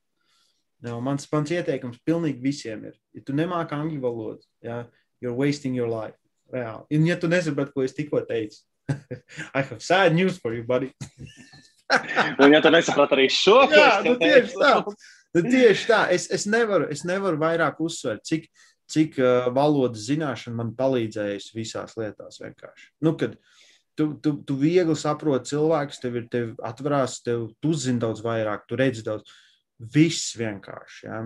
[0.85, 4.83] Jā, mans, mans ieteikums pilnīgi visiem ir, ja tu nemāki angļu valodu, jā,
[5.25, 6.19] you're wasting your life.
[6.53, 6.77] Jā.
[6.93, 8.61] Un ja tu nesaproti, ko es tikko teicu,
[9.55, 10.93] I have sad news for you, buddy.
[12.41, 14.71] Un, ja tu nesaprati arī šo, Jā, nu, tieši tā.
[15.35, 16.01] Nu, tieši tā.
[16.15, 18.49] Es, es, nevaru, es nevaru vairāk uzsvērt, cik,
[18.91, 22.41] cik uh, valodas zināšana man palīdzējusi visās lietās.
[22.43, 22.89] Vienkārši.
[23.05, 23.37] Nu, kad
[23.99, 28.65] tu, tu, tu viegli saproti cilvēkus, tev ir tev atverās, tev tu zini daudz vairāk,
[28.69, 29.37] tu redzi daudz.
[29.79, 31.07] Viss vienkārši.
[31.09, 31.25] Ja?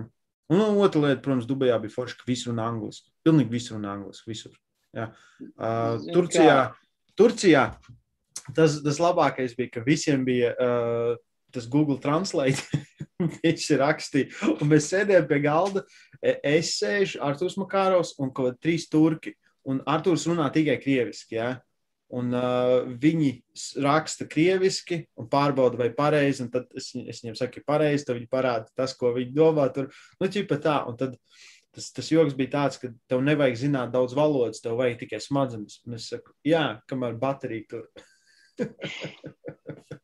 [0.49, 3.11] Un otra lieta, protams, Dubajā bija forši, ka visi runā angliski.
[3.25, 4.31] Pilnīgi visi runā angliski.
[4.31, 4.55] Visur.
[4.97, 5.11] Ja?
[5.53, 6.59] Uh, Turcijā,
[7.19, 7.65] Turcijā
[8.55, 11.11] tas, tas labākais bija, ka visiem bija uh,
[11.53, 12.63] tas Google Translate.
[13.43, 15.83] Viņš rakstīja, un mēs sēdējām pie galda.
[16.23, 19.35] E, es sēžu, Arthurs Makārovs un kaut kādi trīs turki.
[19.67, 21.35] Un Arthurs runā tikai krieviski.
[21.35, 21.57] Ja?
[22.17, 23.29] Un uh, viņi
[23.85, 26.47] raksta krieviski un pārbauda, vai pareizi.
[26.49, 28.07] Tad es, es viņiem saku, pareizi.
[28.07, 29.67] Tad viņi parāda tas, ko viņi domā.
[29.75, 30.77] Tur nu, ķipa tā.
[30.89, 31.17] Un tad
[31.75, 35.81] tas, tas joks bija tāds, ka tev nevajag zināt daudz valodas, tev vajag tikai smadzenes.
[35.85, 37.85] Un es saku, jā, kamēr baterija tur.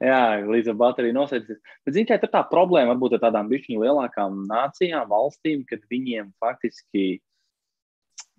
[0.00, 1.58] Jā, līdz ar bateriju nosēdzīsies.
[1.86, 7.18] Bet, zināmā mērā, tā problēma varbūt ar tādām bišķiņu lielākām nācijām, valstīm, kad viņiem faktiski,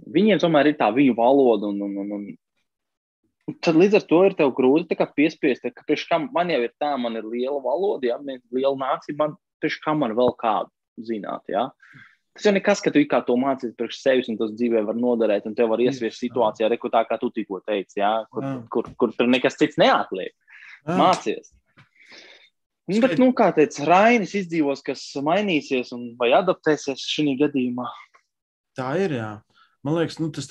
[0.07, 2.31] viņiem tomēr ir tā viņu valoda un, un, un, un
[3.59, 7.17] Tad līdz ar to ir grūti piespiest, ka priekš kam man jau ir tā, man
[7.17, 8.17] ir liela valoda, ja,
[8.53, 10.69] liela nācija, man priekš kam man vēl kādu
[11.03, 11.41] zināt.
[11.51, 11.71] Ja.
[12.37, 15.49] Tas jau nekas, ka tu kā to mācīties priekš sevis, un tas dzīvē var noderēt,
[15.49, 19.15] un tev var iesviest situācijā, reku tā, kā tu tikko teici, ja, kur, kur, kur,
[19.17, 20.31] kur nekas cits neatliek.
[20.87, 21.51] Mācies.
[22.89, 27.87] Nu, bet, nu, kā teica Rainis, izdzīvos, kas mainīsies un vai adaptēsies šī gadījumā.
[28.79, 29.17] Tā ir.
[29.19, 29.31] Jā.
[29.81, 30.45] Man liekas, nu, tas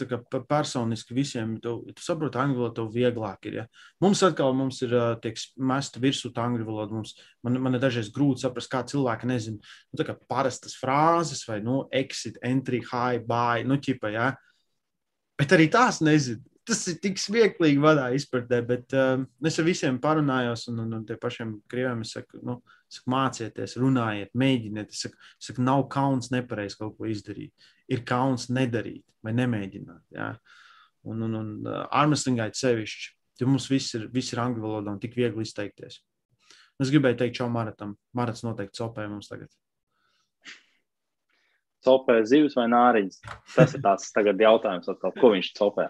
[0.51, 1.53] personiski visiem.
[1.63, 3.61] Tu, tu saproti, angļu valoda tev vieglāk ir.
[3.61, 3.65] Ja?
[4.03, 5.39] Mums atkal mums ir tiek
[5.71, 6.97] mesta virsū tā angļu valoda.
[6.99, 7.15] Mums,
[7.47, 11.85] man, man ir dažreiz grūti saprast, kā cilvēki nezina nu, kā parastas frāzes vai nu,
[11.95, 14.29] exit, entry, high, buy, nu, ķipa, ja?
[15.39, 16.43] Bet arī tās nezinu.
[16.67, 21.07] Tas ir tik smieklīgi vadā izpratnē, bet uh, es ar visiem parunājos, un, un, un
[21.07, 22.59] tie pašiem krieviem es saku, nu,
[22.91, 24.93] saku, mācieties, runājiet, mēģiniet.
[24.93, 30.05] Es saku, es saku nav kauns nepareizi kaut ko izdarīt ir kauns nedarīt vai nemēģināt.
[30.17, 30.35] Ja?
[31.09, 33.11] Un, un, un uh, Armstrongai sevišķi,
[33.41, 36.01] jo mums viss ir, viss ir angļu valodā un tik viegli izteikties.
[36.81, 37.97] Es gribēju teikt, čau Maratam.
[38.17, 39.51] Marats noteikti copē mums tagad.
[41.85, 43.21] Copē zivs vai nāriņas?
[43.55, 45.87] Tas ir tāds tagad jautājums, atkal, ko viņš copē.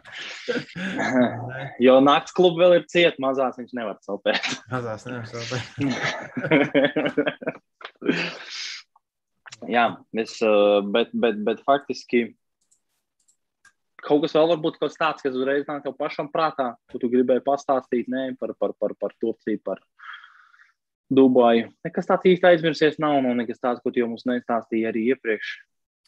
[1.86, 4.38] jo nakts klubu vēl ir ciet, mazās viņš nevar copēt.
[4.70, 5.64] mazās nevar copēt.
[9.68, 9.86] Jā,
[10.16, 10.38] es,
[10.94, 12.30] bet, bet, bet faktiski
[14.04, 17.44] kaut kas vēl var būt tāds, kas uzreiz nāk tev pašam prātā, ko tu gribēji
[17.44, 19.82] pastāstīt ne, par, par, par, par Turciju, par
[21.11, 21.70] Dubaju.
[21.86, 25.56] Nekas tāds īsti aizmirsies nav, no nekas tāds, ko tu jau mums nestāstīji arī iepriekš.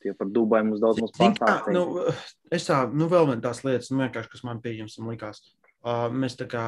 [0.02, 1.74] Tie par Dubaju mums daudz mums pastāstīja.
[1.76, 2.06] Nu,
[2.54, 5.42] es tā, nu vēl vien tās lietas, nu vienkārši, kas man pieņems un likās.
[5.82, 6.64] Uh, mēs tā kā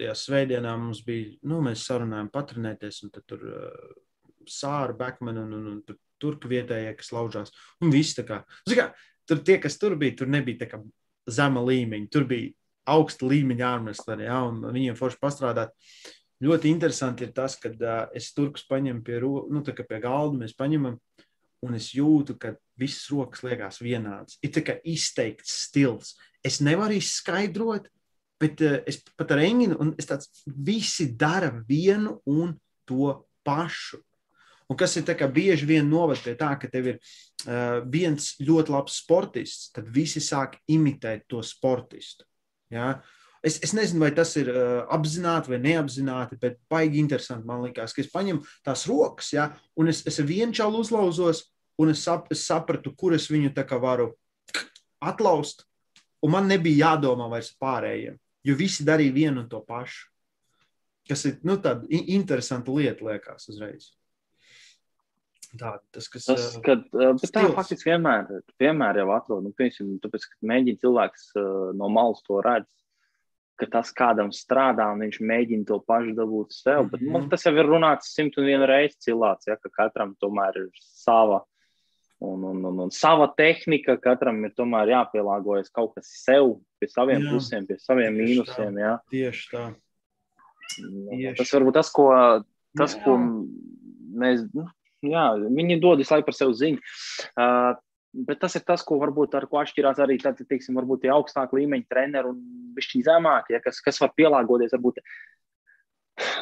[0.00, 3.94] tajā svētdienā mums bija, nu mēs sarunājām patrenēties un tad tur uh,
[4.48, 5.80] Sāra Bekmana un, un, un
[6.22, 7.52] turku vietējie, kas laužās.
[7.82, 8.42] Un viss tā kā.
[8.70, 8.90] kā
[9.26, 10.80] tur tie, kas tur bija, tur nebija kā
[11.26, 12.10] zema līmeņa.
[12.12, 12.52] Tur bija
[12.86, 15.74] augsta līmeņa ārmesleri, ja, un viņiem forši pastrādāt.
[16.44, 20.98] Ļoti interesanti ir tas, ka uh, es turkus paņemu pie, nu, pie galda, mēs paņemam,
[21.64, 24.36] un es jūtu, ka visas rokas liekas vienādas.
[24.44, 26.14] Ir tā kā izteikts stils.
[26.44, 27.88] Es nevaru izskaidrot,
[28.42, 32.54] bet uh, es pat ar Enginu, un es tāds visi dara vienu un
[32.86, 34.02] to pašu.
[34.66, 38.98] Un kas ir bieži vien noved pie tā, ka tev ir uh, viens ļoti labs
[39.02, 42.26] sportists, tad visi sāk imitēt to sportistu.
[42.74, 42.96] Ja?
[43.46, 47.94] Es, es nezinu, vai tas ir uh, apzināti vai neapzināti, bet baigi interesanti man liekas,
[47.94, 49.52] ka es paņemu tās rokas, ja?
[49.78, 51.44] un es, es vienu čalu uzlauzos,
[51.78, 54.16] un es, sap, es sapratu, kur es viņu varu
[54.98, 55.62] atlaust,
[56.24, 60.08] un man nebija jādomā vairs pārējiem, jo visi darīja vienu un to pašu.
[61.06, 63.92] Kas ir nu, tāda interesanta lieta, liekas, uzreiz.
[65.60, 70.26] Tā, tas, kas, tas, kad, bet tā faktiski vienmēr, vienmēr jau atrod, nu, piemēram, tāpēc,
[70.32, 71.30] ka mēģina cilvēks
[71.78, 72.68] no malas to redz,
[73.56, 76.82] ka tas kādam strādā un viņš mēģina to pašu dabūt sev.
[76.82, 76.90] Mm -hmm.
[76.92, 77.30] Bet mums mhm.
[77.30, 81.44] tas jau ir runāts simt un vienu reizi cilāts, ja, ka katram tomēr ir sava.
[82.18, 87.22] Un, un, un, un sava tehnika, katram ir tomēr jāpielāgojas kaut kas sev, pie saviem
[87.22, 88.72] jā, pusēm, pie saviem mīnusiem.
[88.72, 88.94] Tā, jā.
[89.12, 89.64] Tieši tā.
[90.80, 91.36] Nu, tieši.
[91.36, 92.06] Tas varbūt tas, ko,
[92.78, 93.02] tas, jā.
[93.04, 93.18] ko
[94.16, 94.64] mēs, nu,
[95.04, 96.94] jā, viņi dod visu laiku par sevi ziņu.
[97.36, 97.72] Uh,
[98.26, 101.88] bet tas ir tas, ko varbūt ar ko atšķirās arī tad, teiksim, tie augstākie līmeņa
[101.90, 102.38] treneri un
[102.76, 104.72] viņi zemākie, ja, kas, kas var pielāgoties.
[104.76, 105.02] Varbūt,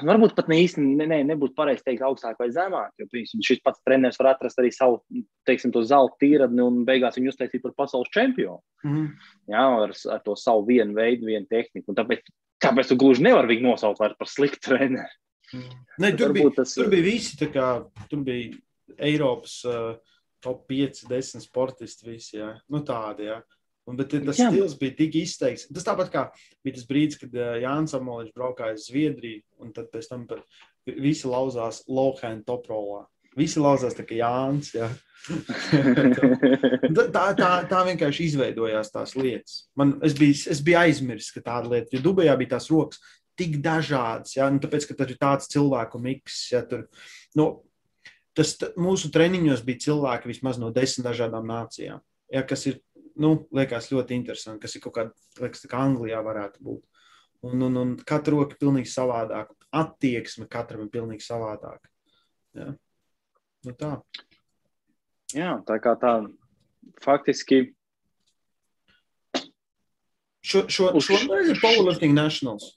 [0.06, 3.62] Varbūt pat ne īsti ne, ne, nebūtu pareizi teikt augstāk vai zemāk, jo piemēram, šis
[3.64, 5.00] pats treneris var atrast arī savu,
[5.48, 8.62] teiksim, to zelta tīradni un beigās viņu uztaisīt par pasaules čempionu.
[8.84, 9.08] Mm -hmm.
[9.50, 11.90] Jā, ar, ar to savu vienu veidu, vienu tehniku.
[11.90, 12.22] Un tāpēc,
[12.62, 15.10] tāpēc tu gluži nevari viņu nosaukt par sliktu treneru.
[16.02, 16.74] Ne, tur, bija, tas...
[16.76, 17.68] tur bija visi, kā,
[18.10, 18.54] tur bija
[18.98, 19.94] Eiropas uh,
[20.44, 22.52] top 5, 10 sportisti, visi, jā.
[22.72, 23.40] Nu, tādi, jā.
[23.84, 24.48] Un, bet tas jā.
[24.48, 25.66] stils bija tik izteikts.
[25.68, 26.26] Tas tāpat kā
[26.64, 30.24] bija tas brīdis, kad uh, Jānis Amoliņš braukāja uz Zviedriju, un tad pēc tam
[30.88, 33.04] visi lauzās Lohēna toprolā.
[33.36, 34.70] Visi lauzās tā kā Jānis.
[34.76, 34.88] Jā.
[37.14, 39.64] tā, tā, tā vienkārši izveidojās tās lietas.
[39.76, 43.00] Man, es, biju, es biju aizmirsis, ka tāda lieta, jo Dubajā bija tās rokas
[43.38, 44.36] tik dažādas.
[44.36, 44.48] Ja?
[44.52, 46.40] Nu, tāpēc, ka tur ir tāds cilvēku miks.
[46.52, 46.62] Ja?
[46.68, 46.86] Tur,
[47.38, 47.48] nu,
[48.36, 52.02] tas mūsu treniņos bija cilvēki vismaz no desmit dažādām nācijām.
[52.32, 52.44] Ja?
[52.48, 52.80] Kas ir,
[53.20, 56.82] nu, liekas ļoti interesanti, kas ir kaut kāda, liekas, kā Anglijā varētu būt.
[57.44, 59.52] Un, un, un katra roka ir pilnīgi savādāka.
[59.74, 61.90] Attieksme katram ir pilnīgi savādāka.
[62.56, 62.70] Ja?
[63.64, 63.98] Nu, tā.
[65.34, 66.14] Jā, tā kā tā
[67.02, 67.74] faktiski.
[70.44, 72.74] Šo, šo, šodien ir Powerlifting Nationals.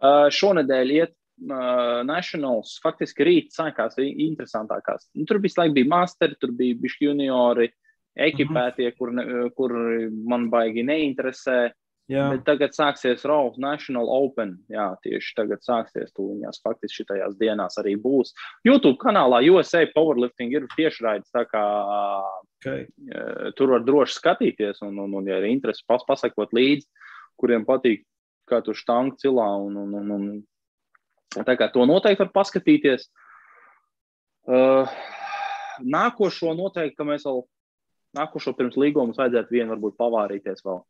[0.00, 5.10] Uh, šonadēļ iet uh, Nationals, faktiski rīt sākās interesantākās.
[5.14, 7.68] Nu, tur visu laiku bija masteri, tur bija bišķi juniori,
[8.16, 8.96] ekipētie, -hmm.
[8.98, 9.26] kur, ne,
[9.56, 9.76] kur
[10.28, 11.60] man baigi neinteresē.
[12.10, 12.24] Jā.
[12.32, 14.56] Bet tagad sāksies Raw National Open.
[14.72, 16.58] Jā, tieši tagad sāksies tūlīņās.
[16.64, 18.32] Faktiski šitajās dienās arī būs.
[18.66, 21.62] YouTube kanālā USA Powerlifting ir tiešraids, tā kā
[22.58, 22.88] okay.
[23.54, 26.88] tur var droši skatīties un, un, un ja ir interesi pas, pasakot līdzi,
[27.38, 28.02] kuriem patīk,
[28.50, 33.08] kā tur štangu cilā un, un, un, un tā kā to noteikti var paskatīties.
[34.50, 34.88] Uh,
[35.80, 37.44] nākošo noteikti, ka mēs vēl
[38.18, 40.80] nākošo pirms līguma vajadzētu vienu varbūt pavārīties vēl.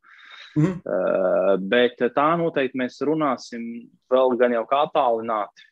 [0.58, 0.78] Mm.
[0.82, 3.66] Uh, bet tā noteikti mēs runāsim
[4.10, 5.66] vēl gan jau kā tālināti,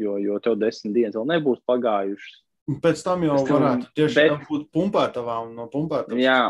[0.00, 2.40] jo, jo tev desmit dienas vēl nebūs pagājušas.
[2.82, 6.18] Pēc tam jau tam, varētu tieši bet, būt pumpētavā un no pumpētavas.
[6.18, 6.40] Jā,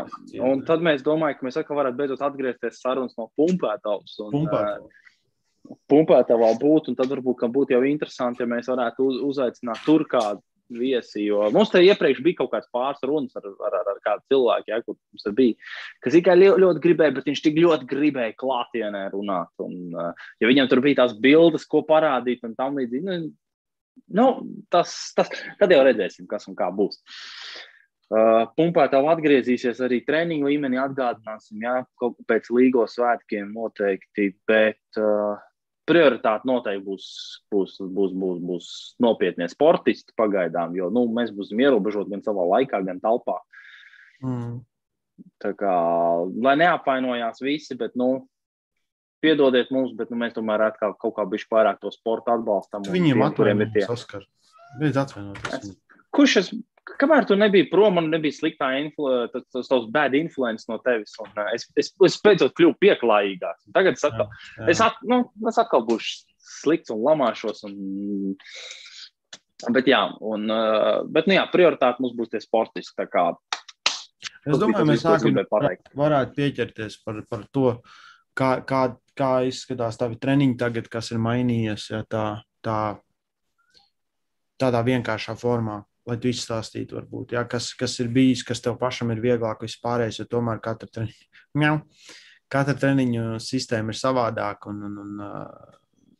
[0.41, 4.15] un tad mēs domājam, ka mēs atkal varētu beidzot atgriezties sarunas no pumpētavas.
[4.25, 4.87] Un, Pumpētava.
[4.87, 10.05] Uh, pumpētavā būt, un tad varbūt būtu jau interesanti, ja mēs varētu uz, uzaicināt tur
[10.09, 10.41] kādu
[10.73, 11.23] viesi.
[11.23, 14.71] Jo mums te iepriekš bija kaut kāds pāris runas ar, ar, ar, ar kādu cilvēku,
[14.71, 15.55] ja, kurš bija,
[16.03, 19.53] kas tikai ļoti, ļoti gribēja, bet viņš tik ļoti gribēja klātienē runāt.
[19.63, 23.19] Un, uh, ja viņam tur bija tās bildes, ko parādīt un tam līdzīgi, nu,
[24.17, 24.27] nu,
[24.73, 26.99] tas, tas, tad jau redzēsim, kas un kā būs.
[28.07, 31.81] Uh, Pumpētā atgriezīsies arī treniņu līmenī, atgādināsim, jā,
[32.29, 35.35] pēc līgo svētkiem noteikti, bet uh,
[35.87, 37.09] prioritāte noteikti būs,
[37.51, 38.69] būs, būs, būs, būs
[39.03, 43.37] nopietnie sportisti pagaidām, jo nu, mēs būsim ierobežoti gan savā laikā, gan telpā.
[44.23, 44.57] Mm.
[45.41, 45.75] Tā kā,
[46.45, 48.27] lai neapvainojās visi, bet, nu,
[49.23, 52.85] piedodiet mums, bet nu, mēs tomēr atkal kaut kā bišķi vairāk to sportu atbalstam.
[52.91, 53.85] Viņiem atvainojas, tie...
[53.91, 54.25] Oskar.
[54.77, 55.71] Beidz atvainoties.
[56.15, 56.51] Kurš es,
[57.01, 61.15] kamēr tu nebija prom, man nebija sliktā influ, tas, tas tavs bad influence no tevis.
[61.23, 63.67] Un, uh, es, es, es beidzot kļuvu pieklājīgāks.
[63.75, 64.69] Tagad es atkal, jā, jā.
[64.73, 66.23] Es, at, nu, es atkal būšu
[66.61, 67.63] slikts un lamāšos.
[67.67, 68.37] Un,
[69.73, 73.07] bet, jā, un, uh, bet, nu, jā, prioritāte mums būs tie sportisti.
[73.11, 73.29] Kā,
[74.47, 75.41] es domāju, mēs sākam
[75.97, 77.75] varētu pieķerties par, par to,
[78.37, 78.85] kā, kā,
[79.17, 81.89] kā izskatās tavi treniņi tagad, kas ir mainījies.
[81.93, 82.25] Ja, tā,
[82.65, 82.79] tā,
[84.61, 89.11] tādā vienkāršā formā lai tu izstāstītu, varbūt, jā, kas, kas ir bijis, kas tev pašam
[89.11, 91.73] ir vieglāk vispārējais, jo tomēr katra treniņa,
[92.53, 94.71] katra treniņu sistēma ir savādāka.
[94.71, 95.25] Un, un, un,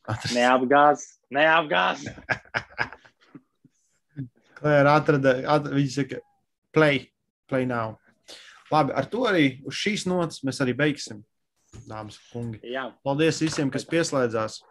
[0.07, 0.35] atrast...
[0.35, 2.07] Neapgāz, neapgāz.
[4.57, 6.19] Klēra atrada, atrada, viņa saka,
[6.75, 7.05] play,
[7.47, 7.95] play now.
[8.73, 11.21] Labi, ar to arī uz šīs nots mēs arī beigsim,
[11.85, 12.61] dāmas un kungi.
[12.67, 12.87] Jā.
[13.05, 14.61] Paldies visiem, kas pieslēdzās.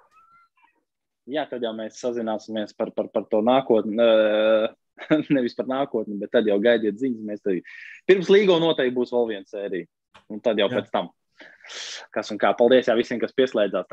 [1.27, 3.99] Jā, tad jau mēs sazināsimies par, par, par to nākotni.
[5.37, 7.25] nevis par nākotni, bet tad jau gaidiet ziņas.
[7.29, 7.63] Mēs arī
[8.09, 9.89] pirms līgo noteikti būs vēl viena sērija.
[10.33, 10.81] Un tad jau Jā.
[10.81, 11.11] pēc tam.
[12.15, 12.53] Kas un kā.
[12.57, 13.89] Paldies jā, visiem, kas pieslēdzās.